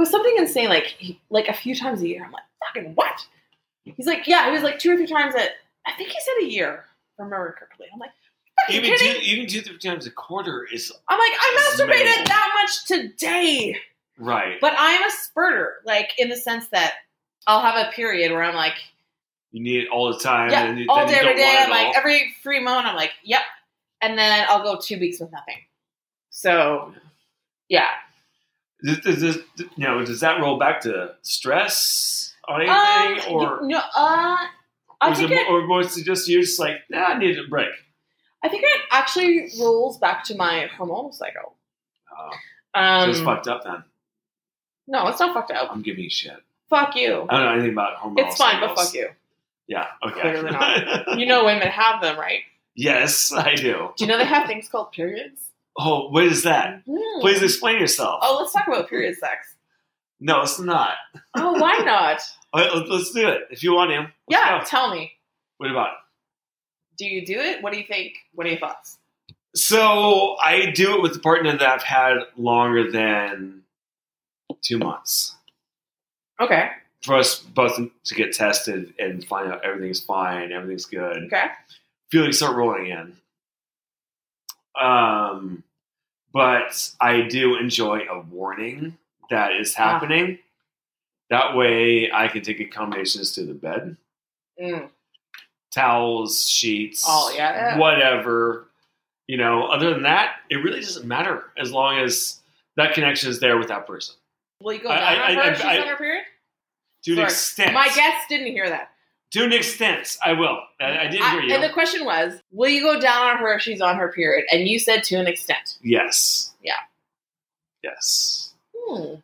[0.00, 0.68] was something insane.
[0.68, 2.24] Like, he, like a few times a year.
[2.24, 3.24] I'm like, fucking what?
[3.84, 5.50] He's like, yeah, it was like two or three times at.
[5.86, 6.84] I think he said a year.
[7.14, 7.86] if I remember correctly.
[7.92, 8.10] I'm like,
[8.68, 12.86] Even two, even two, three times a quarter is I'm like, I masturbated that much
[12.86, 13.76] today.
[14.18, 14.60] right.
[14.60, 16.94] But I'm a spurter, like in the sense that
[17.46, 18.74] I'll have a period where I'm like,
[19.52, 20.50] you need it all the time.
[20.50, 21.56] yeah, and you, all day, every day.
[21.58, 21.94] I'm like, all.
[21.96, 23.40] every free moment, I'm like, yep.
[24.00, 25.56] And then I'll go two weeks with nothing.
[26.30, 26.94] So,
[27.68, 27.88] yeah.
[28.84, 29.36] Does, does, does,
[29.76, 34.36] you know, does that roll back to stress on Um, anything, or no, uh,
[35.02, 37.46] I think it, it, or was it just you're just like, nah, I need a
[37.48, 37.68] break?
[38.42, 41.56] I think it actually rolls back to my hormonal cycle.
[42.10, 43.84] Uh, Um, so it's fucked up then.
[44.86, 45.70] no, it's not fucked up.
[45.70, 46.36] I'm giving you shit.
[46.70, 47.26] Fuck you.
[47.28, 48.26] I don't know anything about hormonal.
[48.26, 49.08] It's fine, but fuck you.
[49.66, 49.86] Yeah.
[50.06, 50.20] Okay.
[50.20, 51.08] Clearly not.
[51.18, 52.40] You know women have them, right?
[52.76, 53.90] yes, I do.
[53.96, 55.49] Do you know they have things called periods?
[55.82, 56.82] Oh, what is that?
[56.86, 57.20] Hmm.
[57.20, 58.20] Please explain yourself.
[58.22, 59.54] Oh, let's talk about period sex.
[60.20, 60.94] No, it's not.
[61.34, 62.20] Oh, why not?
[62.52, 64.12] All right, let's, let's do it if you want to.
[64.28, 64.64] Yeah, go.
[64.66, 65.12] tell me.
[65.56, 65.98] What about it?
[66.98, 67.62] Do you do it?
[67.62, 68.14] What do you think?
[68.34, 68.98] What are your thoughts?
[69.54, 73.62] So I do it with the partner that I've had longer than
[74.62, 75.34] two months.
[76.40, 76.68] Okay.
[77.02, 81.24] For us both to get tested and find out everything's fine, everything's good.
[81.24, 81.46] Okay.
[82.10, 83.16] Feelings start rolling in.
[84.80, 85.64] Um,
[86.32, 88.96] but I do enjoy a warning
[89.30, 89.82] that is Ah.
[89.92, 90.38] happening.
[91.30, 93.96] That way, I can take accommodations to the bed,
[94.60, 94.90] Mm.
[95.72, 97.78] towels, sheets, Oh, yeah.
[97.78, 98.66] whatever.
[99.28, 102.40] You know, other than that, it really doesn't matter as long as
[102.76, 104.16] that connection is there with that person.
[104.60, 106.24] Will you go down I- on I- her I- she's I- on her period?
[107.04, 108.92] To an extent, My guests didn't hear that.
[109.32, 110.60] To an extent, I will.
[110.80, 111.54] I, I did I- hear you.
[111.54, 114.44] And the question was, will you go down on her if she's on her period?
[114.52, 115.78] And you said to an extent.
[115.82, 116.52] yes.
[116.62, 116.74] Yeah.
[117.82, 118.52] Yes.
[118.76, 119.14] Hmm.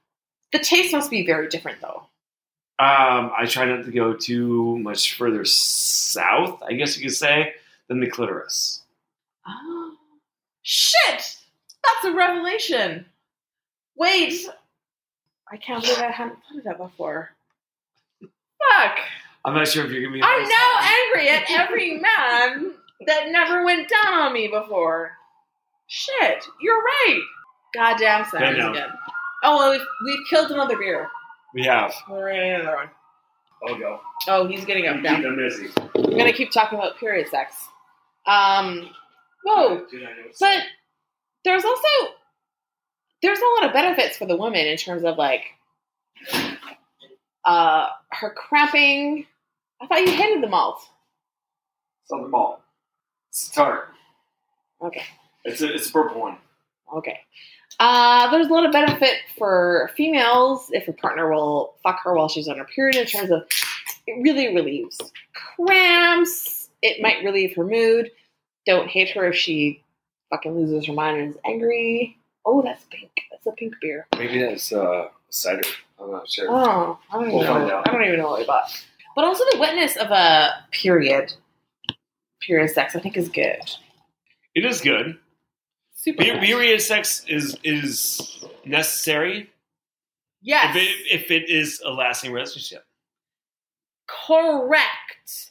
[0.53, 2.07] The taste must be very different, though.
[2.79, 7.55] Um, I try not to go too much further south, I guess you could say,
[7.89, 8.83] than the clitoris.
[9.47, 9.95] Oh.
[10.63, 11.37] Shit!
[11.85, 13.07] That's a revelation.
[13.97, 14.47] Wait.
[15.51, 17.31] I can't believe I hadn't thought of that before.
[18.21, 18.99] Fuck.
[19.47, 20.23] I'm not sure if you're gonna be.
[20.23, 22.73] I'm now angry at every man
[23.07, 25.13] that never went down on me before.
[25.87, 27.23] Shit, you're right.
[27.73, 28.27] Goddamn,
[28.59, 28.73] know.
[28.73, 28.85] good.
[29.45, 31.09] Oh, well, we've, we've killed another beer.
[31.55, 31.95] We have.
[32.11, 32.91] We're gonna another one.
[33.69, 34.01] I'll go.
[34.29, 35.15] Oh, he's getting up now.
[35.17, 35.69] Keep them busy.
[35.95, 37.55] I'm gonna keep talking about period sex.
[38.27, 38.91] Um,
[39.45, 39.87] whoa,
[40.41, 40.63] but
[41.45, 41.89] there's also
[43.23, 45.43] there's a lot of benefits for the woman in terms of like
[47.45, 49.27] uh her cramping.
[49.81, 50.81] I thought you hated the malt.
[52.03, 52.61] It's on the ball.
[53.31, 53.89] It's tart.
[54.83, 55.03] Okay.
[55.45, 56.37] It's a it's a purple one.
[56.97, 57.19] Okay.
[57.79, 62.29] Uh, there's a lot of benefit for females if a partner will fuck her while
[62.29, 63.43] she's on her period in terms of
[64.07, 64.99] it really relieves
[65.35, 66.71] cramps.
[66.83, 68.11] It might relieve her mood.
[68.67, 69.83] Don't hate her if she
[70.31, 72.17] fucking loses her mind and is angry.
[72.45, 73.11] Oh, that's pink.
[73.31, 74.07] That's a pink beer.
[74.17, 75.63] Maybe that's uh cider.
[76.01, 76.47] I'm not sure.
[76.49, 77.77] Oh, I don't even We'll find know.
[77.77, 77.89] out.
[77.89, 78.87] I don't even know what I bought.
[79.17, 81.33] But also the wetness of a period,
[82.43, 83.59] period sex, I think is good.
[84.55, 85.19] It is good.
[85.95, 86.23] Super.
[86.23, 89.51] Be- Period sex is is necessary
[90.43, 90.77] yes.
[90.77, 92.85] if it if it is a lasting relationship.
[94.07, 95.51] Correct.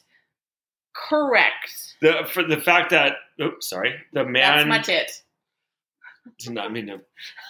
[0.94, 1.96] Correct.
[2.00, 5.10] The for the fact that oops, sorry, the That's man my tit.
[6.38, 7.00] did not mean to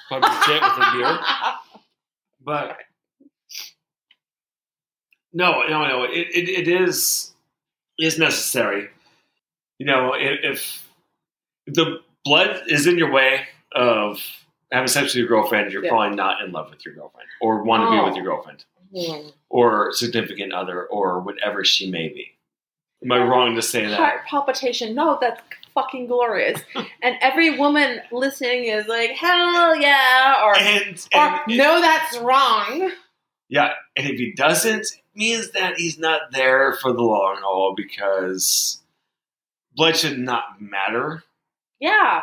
[0.09, 1.19] pump your tit with a beer,
[2.45, 2.79] but
[5.37, 6.03] no, no, no.
[6.05, 7.33] It it, it is
[7.99, 8.89] is necessary.
[9.79, 10.87] You know, if, if
[11.75, 13.43] the blood is in your way
[13.75, 14.21] of
[14.73, 15.91] having sex with your girlfriend, you're Yeah.
[15.91, 18.05] probably not in love with your girlfriend or want to be Oh.
[18.07, 19.29] with your girlfriend Hmm.
[19.51, 22.33] or significant other or whatever she may be.
[23.05, 23.99] Am I wrong to say that?
[23.99, 24.95] Heart palpitation.
[24.95, 25.41] No, that's
[25.75, 26.61] fucking glorious.
[27.03, 32.91] and every woman listening is like, hell yeah, or, And, or and no, that's wrong.
[33.49, 38.81] yeah, and if he doesn't, means that he's not there for the long haul because
[39.75, 41.25] blood should not matter
[41.81, 42.23] Yeah,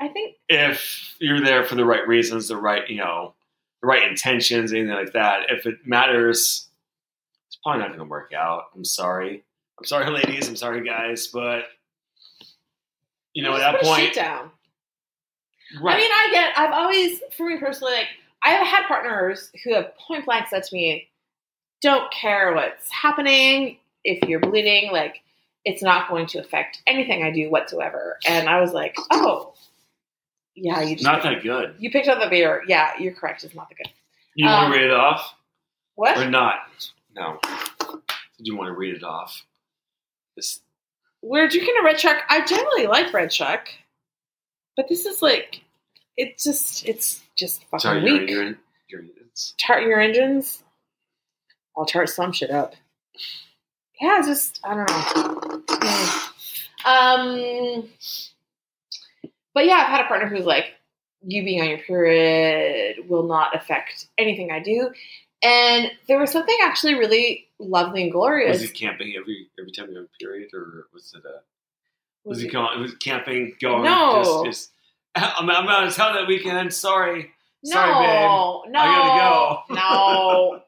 [0.00, 3.34] I think if you're there for the right reasons, the right, you know,
[3.80, 5.50] the right intentions, anything like that.
[5.50, 6.68] If it matters,
[7.48, 8.64] it's probably not going to work out.
[8.74, 9.44] I'm sorry.
[9.78, 10.48] I'm sorry, ladies.
[10.48, 11.64] I'm sorry, guys, but
[13.34, 14.50] you know, at that point, down.
[15.80, 15.96] right?
[15.96, 16.58] I mean, I get.
[16.58, 18.08] I've always, for me personally, like
[18.42, 21.07] I have had partners who have point blank said to me,
[21.82, 23.78] "Don't care what's happening.
[24.04, 25.20] If you're bleeding, like
[25.64, 29.54] it's not going to affect anything I do whatsoever." And I was like, "Oh,
[30.54, 31.74] yeah, you just not that good.
[31.78, 32.62] you picked up the beer.
[32.66, 33.44] Yeah, you're correct.
[33.44, 33.92] It's not that good.
[34.34, 35.34] You Um, want to read it off
[35.94, 36.18] What?
[36.18, 36.56] or not?
[37.14, 37.40] No.
[38.36, 39.44] Did you want to read it off?
[40.36, 40.60] This,
[41.22, 42.18] We're drinking a red shark.
[42.28, 43.70] I generally like red shark,
[44.76, 45.62] but this is like,
[46.16, 48.30] it's just, it's just fucking sorry, your, weak.
[48.30, 48.44] your,
[48.88, 50.62] your, it's, tart your engines.
[51.78, 52.74] I'll tart some shit up.
[54.00, 55.62] Yeah, just I don't know.
[56.84, 57.88] Um,
[59.54, 60.66] but yeah, I've had a partner who's like,
[61.22, 64.90] you being on your period will not affect anything I do.
[65.42, 68.60] And there was something actually really lovely and glorious.
[68.60, 71.40] was he camping every every time you have a period, or was it a
[72.24, 72.80] was, Was he it- going?
[72.80, 73.54] Was camping?
[73.60, 73.84] Going?
[73.84, 74.44] No.
[74.44, 74.70] Just, just,
[75.14, 76.72] I'm, I'm out of town that weekend.
[76.72, 77.30] Sorry.
[77.64, 78.72] no, Sorry, babe.
[78.72, 79.20] no, I gotta
[79.68, 79.74] go.
[79.74, 80.62] no,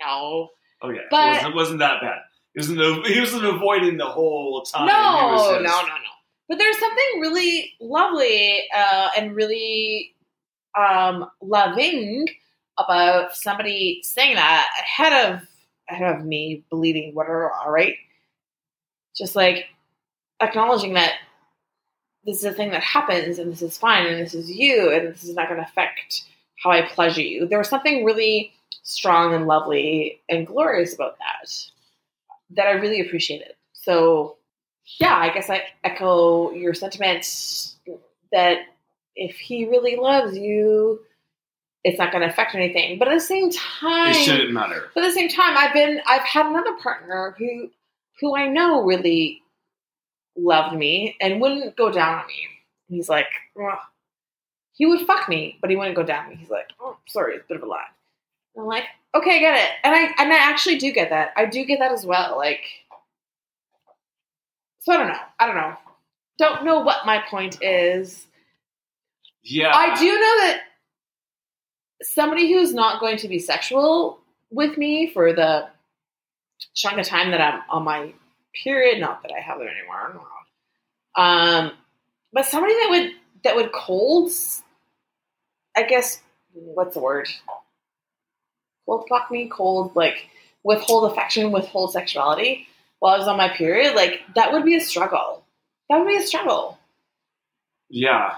[0.00, 0.48] no.
[0.82, 1.00] Okay.
[1.10, 2.18] But- it wasn't, it wasn't that bad.
[2.54, 3.06] He wasn't.
[3.06, 4.86] He wasn't avoiding the whole time.
[4.86, 5.92] No, He no, no, no.
[6.48, 10.14] But there's something really lovely uh, and really
[10.76, 12.26] um, loving
[12.78, 15.46] about somebody saying that ahead of
[15.90, 17.14] ahead of me bleeding.
[17.14, 17.52] Whatever.
[17.52, 17.96] All right.
[19.16, 19.66] Just like
[20.40, 21.14] acknowledging that
[22.24, 25.08] this is a thing that happens and this is fine and this is you and
[25.08, 26.24] this is not going to affect
[26.62, 27.46] how I pleasure you.
[27.46, 28.52] There was something really
[28.82, 31.50] strong and lovely and glorious about that
[32.50, 33.52] that I really appreciated.
[33.72, 34.36] So,
[34.98, 37.26] yeah, I guess I echo your sentiment
[38.32, 38.58] that
[39.16, 41.00] if he really loves you,
[41.84, 42.98] it's not going to affect anything.
[42.98, 44.90] But at the same time, It shouldn't matter.
[44.94, 47.70] but at the same time, I've been I've had another partner who
[48.20, 49.42] who I know really
[50.36, 52.46] loved me and wouldn't go down on me.
[52.88, 53.28] He's like,
[53.60, 53.78] "Ugh."
[54.72, 56.36] he would fuck me, but he wouldn't go down on me.
[56.36, 57.82] He's like, oh, sorry, it's a bit of a lie.
[58.58, 58.84] I'm like,
[59.14, 61.32] okay, I get it, and I and I actually do get that.
[61.36, 62.36] I do get that as well.
[62.36, 62.62] Like,
[64.80, 65.20] so I don't know.
[65.38, 65.74] I don't know.
[66.38, 68.26] Don't know what my point is.
[69.42, 69.72] Yeah.
[69.74, 70.60] I do know that
[72.02, 75.68] somebody who's not going to be sexual with me for the
[76.74, 78.12] chunk of time that I'm on my
[78.62, 81.64] period, not that I have it anymore, I don't know.
[81.68, 81.72] Um,
[82.32, 83.12] but somebody that would
[83.44, 84.30] that would cold,
[85.76, 86.20] I guess,
[86.52, 87.28] what's the word?
[88.88, 90.26] Well, fuck me cold, like
[90.64, 92.66] withhold affection, withhold sexuality
[92.98, 95.44] while I was on my period, like that would be a struggle.
[95.88, 96.78] That would be a struggle,
[97.88, 98.34] Yeah.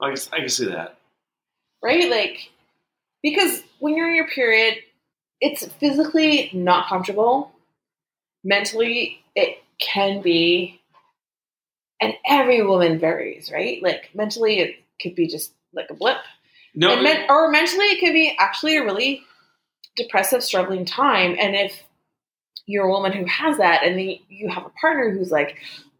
[0.00, 0.96] I can, I can see that.
[1.82, 2.08] right?
[2.10, 2.50] Like,
[3.22, 4.78] because when you're in your period,
[5.40, 7.52] it's physically not comfortable.
[8.44, 10.80] Mentally, it can be,
[12.00, 13.82] and every woman varies, right?
[13.82, 16.18] Like, mentally, it could be just like a blip.
[16.78, 19.22] No, and men- or mentally it could be actually a really
[19.96, 21.36] depressive struggling time.
[21.40, 21.82] And if
[22.66, 25.56] you're a woman who has that and then you have a partner who's like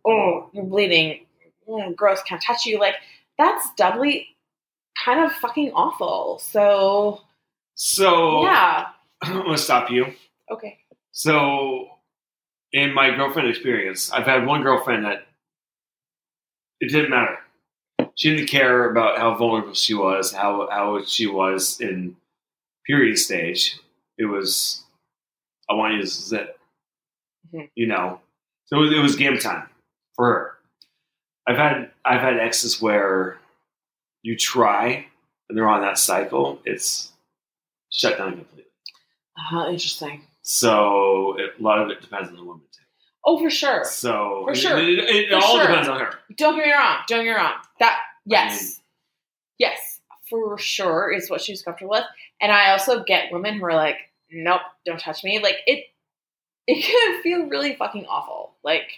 [0.07, 1.27] oh you're bleeding.
[1.69, 2.23] Mm, gross.
[2.23, 2.79] Can't touch you.
[2.79, 2.95] Like
[3.37, 4.29] that's doubly
[5.05, 6.39] kind of fucking awful.
[6.39, 7.21] So
[7.75, 8.87] so yeah.
[9.23, 10.07] I'm gonna stop you.
[10.51, 10.79] okay.
[11.11, 11.89] So,
[12.73, 15.27] in my girlfriend experience, I've had one girlfriend that
[16.81, 17.39] it didn't matter.
[18.19, 22.17] She didn't care about how vulnerable she was, how how she was in
[22.87, 23.79] period stage.
[24.19, 24.83] It was,
[25.71, 26.59] I want you to zip,
[27.55, 27.71] Mhm.
[27.77, 28.21] you know.
[28.67, 29.69] So it was, it was game time
[30.17, 30.59] for her.
[31.47, 33.39] I've had I've had exes where
[34.23, 35.07] you try
[35.49, 36.61] and they're on that cycle.
[36.65, 37.13] It's
[37.91, 38.65] shut down completely.
[39.53, 42.83] uh, interesting So it, a lot of it depends on the woman too.
[43.25, 44.77] oh for sure So For it- sure.
[44.79, 45.67] it, it, For all sure.
[45.69, 46.19] depends on her.
[46.37, 47.99] don't get me wrong don't get me wrong that
[48.31, 48.73] yes mean-
[49.71, 50.01] yes
[50.31, 52.05] for sure is what she's comfortable with.
[52.41, 53.99] And i also get women who are like
[54.31, 55.39] nope don't touch me.
[55.41, 55.87] Like it
[56.67, 58.53] it can feel really fucking awful.
[58.65, 58.91] Like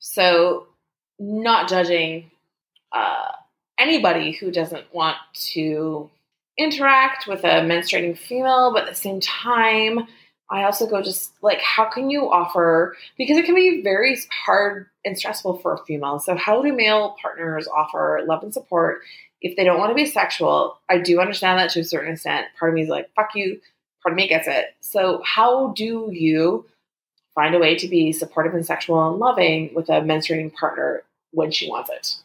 [0.00, 0.66] so
[1.18, 2.30] not judging
[2.92, 3.32] uh
[3.78, 6.10] anybody who doesn't want to
[6.58, 10.06] interact with a menstruating female but at the same time
[10.50, 14.86] i also go just like how can you offer because it can be very hard
[15.04, 16.18] and stressful for a female.
[16.18, 19.00] So how do male partners offer love and support
[19.40, 20.78] if they don't want to be sexual?
[20.88, 22.46] I do understand that to a certain extent.
[22.58, 23.60] Part of me is like fuck you.
[24.02, 24.74] Part of me gets it.
[24.80, 26.66] So how do you
[27.34, 31.50] find a way to be supportive and sexual and loving with a menstruating partner when
[31.50, 32.16] she wants it?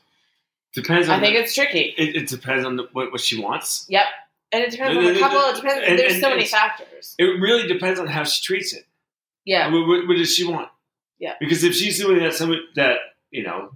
[0.75, 1.19] Depends on.
[1.19, 1.93] i think the- it's tricky.
[1.97, 3.85] It, it depends on the, what, what she wants.
[3.87, 4.05] yep
[4.53, 7.23] and it depends on the couple it depends And- there's and so many factors It
[7.41, 8.85] really depends on how she treats it.
[9.45, 10.69] yeah What, what, what does she want?
[11.19, 11.33] Yeah.
[11.39, 12.97] Because if she's doing that, some that
[13.31, 13.71] you know,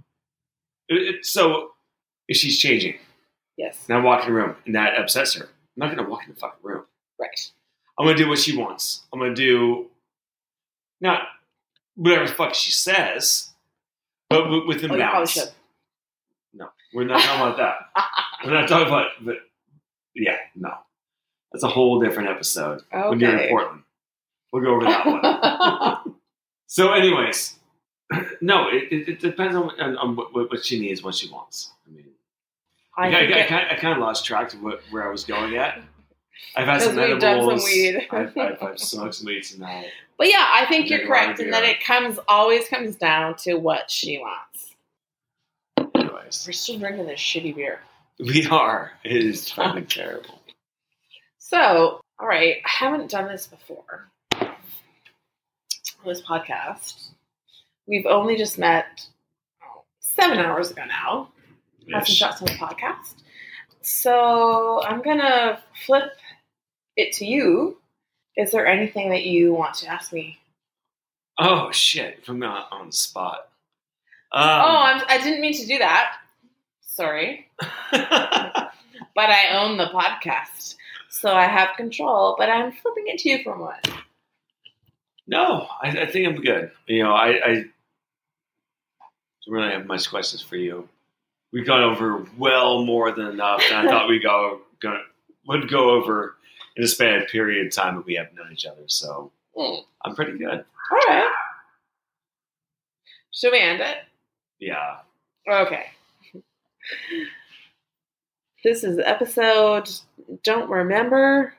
[0.88, 1.72] it, it, so
[2.28, 2.96] if she's changing,
[3.56, 6.10] yes and I walk in the room, and that upsets her, I'm not going to
[6.10, 6.84] walk in the fucking room.
[7.18, 7.50] right
[7.98, 9.02] I'm going to do what she wants.
[9.12, 9.86] I'm going to do
[11.00, 11.22] not
[11.96, 13.50] whatever the fuck she says,
[14.30, 15.50] but within oh should
[16.54, 18.04] No, we're not talking about that.
[18.44, 19.36] We're not talking about, but
[20.18, 20.72] yeah, no.
[21.52, 23.82] That's a whole different episode when you're in Portland.
[24.52, 25.06] We'll go over that
[26.04, 26.14] one.
[26.66, 27.58] so, anyways,
[28.40, 31.70] no, it, it, it depends on, on, on what, what she needs, what she wants.
[31.86, 32.06] I mean,
[32.96, 35.10] I, I I, I, it- kind, I kind of lost track of what, where I
[35.10, 35.80] was going at.
[36.56, 38.06] I've had some we've done some weed.
[38.10, 39.86] I've, I've, I've smoked some weed tonight.
[40.18, 42.96] But yeah, I think you're think a lot correct in that it comes always comes
[42.96, 44.74] down to what she wants.
[45.94, 47.80] Anyways, We're still drinking this shitty beer.
[48.18, 48.92] We are.
[49.04, 50.40] It is fucking terrible.
[51.38, 54.08] So, all right, I haven't done this before.
[56.04, 57.08] This podcast.
[57.86, 59.06] We've only just met
[59.62, 61.28] oh, seven hours ago now.
[61.92, 63.14] Had some shots on the podcast.
[63.82, 66.12] So I'm gonna flip
[66.96, 67.78] it to you.
[68.36, 70.38] Is there anything that you want to ask me?
[71.38, 72.24] Oh shit!
[72.24, 73.48] Put me on, on the spot.
[74.30, 76.16] Um, oh, I'm, I didn't mean to do that.
[76.98, 77.46] Sorry.
[77.92, 78.00] but
[79.30, 80.74] I own the podcast,
[81.08, 82.34] so I have control.
[82.36, 83.88] But I'm flipping it to you for moment.
[85.28, 86.72] no, I, I think I'm good.
[86.88, 87.70] You know, I, I don't
[89.46, 90.88] really have much questions for you.
[91.52, 94.98] We've gone over well more than enough, and I thought we go gonna,
[95.46, 96.34] would go over
[96.76, 98.82] in a span of period of time that we have known each other.
[98.88, 99.82] So Hmm.
[100.04, 100.64] I'm pretty good.
[100.90, 101.32] All right.
[103.32, 103.98] Should we end it?
[104.58, 104.96] Yeah.
[105.48, 105.86] Okay.
[108.64, 109.88] This is episode.
[110.42, 111.54] Don't remember.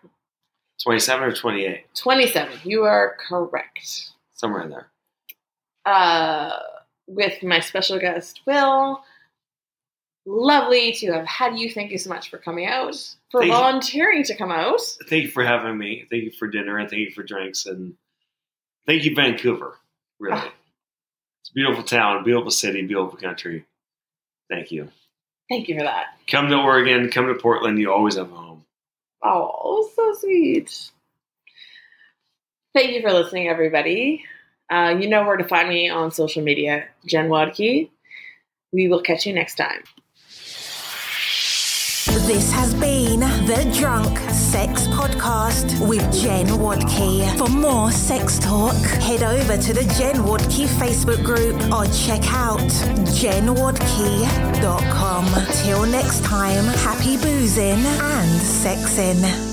[0.83, 2.59] 27 or 28, 27.
[2.63, 4.11] You are correct.
[4.33, 4.87] somewhere in there.
[5.85, 6.51] Uh,
[7.07, 9.03] with my special guest, Will.
[10.25, 11.71] Lovely to have had you.
[11.71, 12.95] Thank you so much for coming out,
[13.31, 13.57] for Thank you.
[13.57, 14.79] volunteering to come out.
[15.09, 16.05] Thank you for having me.
[16.09, 17.95] Thank you for dinner, and thank you for drinks, and
[18.85, 19.75] thank you, Vancouver.
[20.19, 20.53] Really, Ah.
[21.41, 23.65] it's a beautiful town, beautiful city, beautiful country.
[24.49, 24.91] Thank you.
[25.49, 26.05] Thank you for that.
[26.29, 27.79] Come to Oregon, come to Portland.
[27.79, 28.63] You always have a home.
[29.23, 30.91] Oh, so sweet.
[32.73, 34.23] Thank you for listening, everybody.
[34.69, 37.89] Uh, you know where to find me on social media, Jen Wadkey.
[38.71, 39.83] We will catch you next time.
[42.27, 44.19] This has been The Drunk
[44.51, 47.37] Sex Podcast with Jen Wadkey.
[47.37, 52.59] For more sex talk, head over to the Jen Wadkey Facebook group or check out
[53.19, 55.25] jenwadkey.com.
[55.63, 59.48] Till next time, happy boozing and sexing.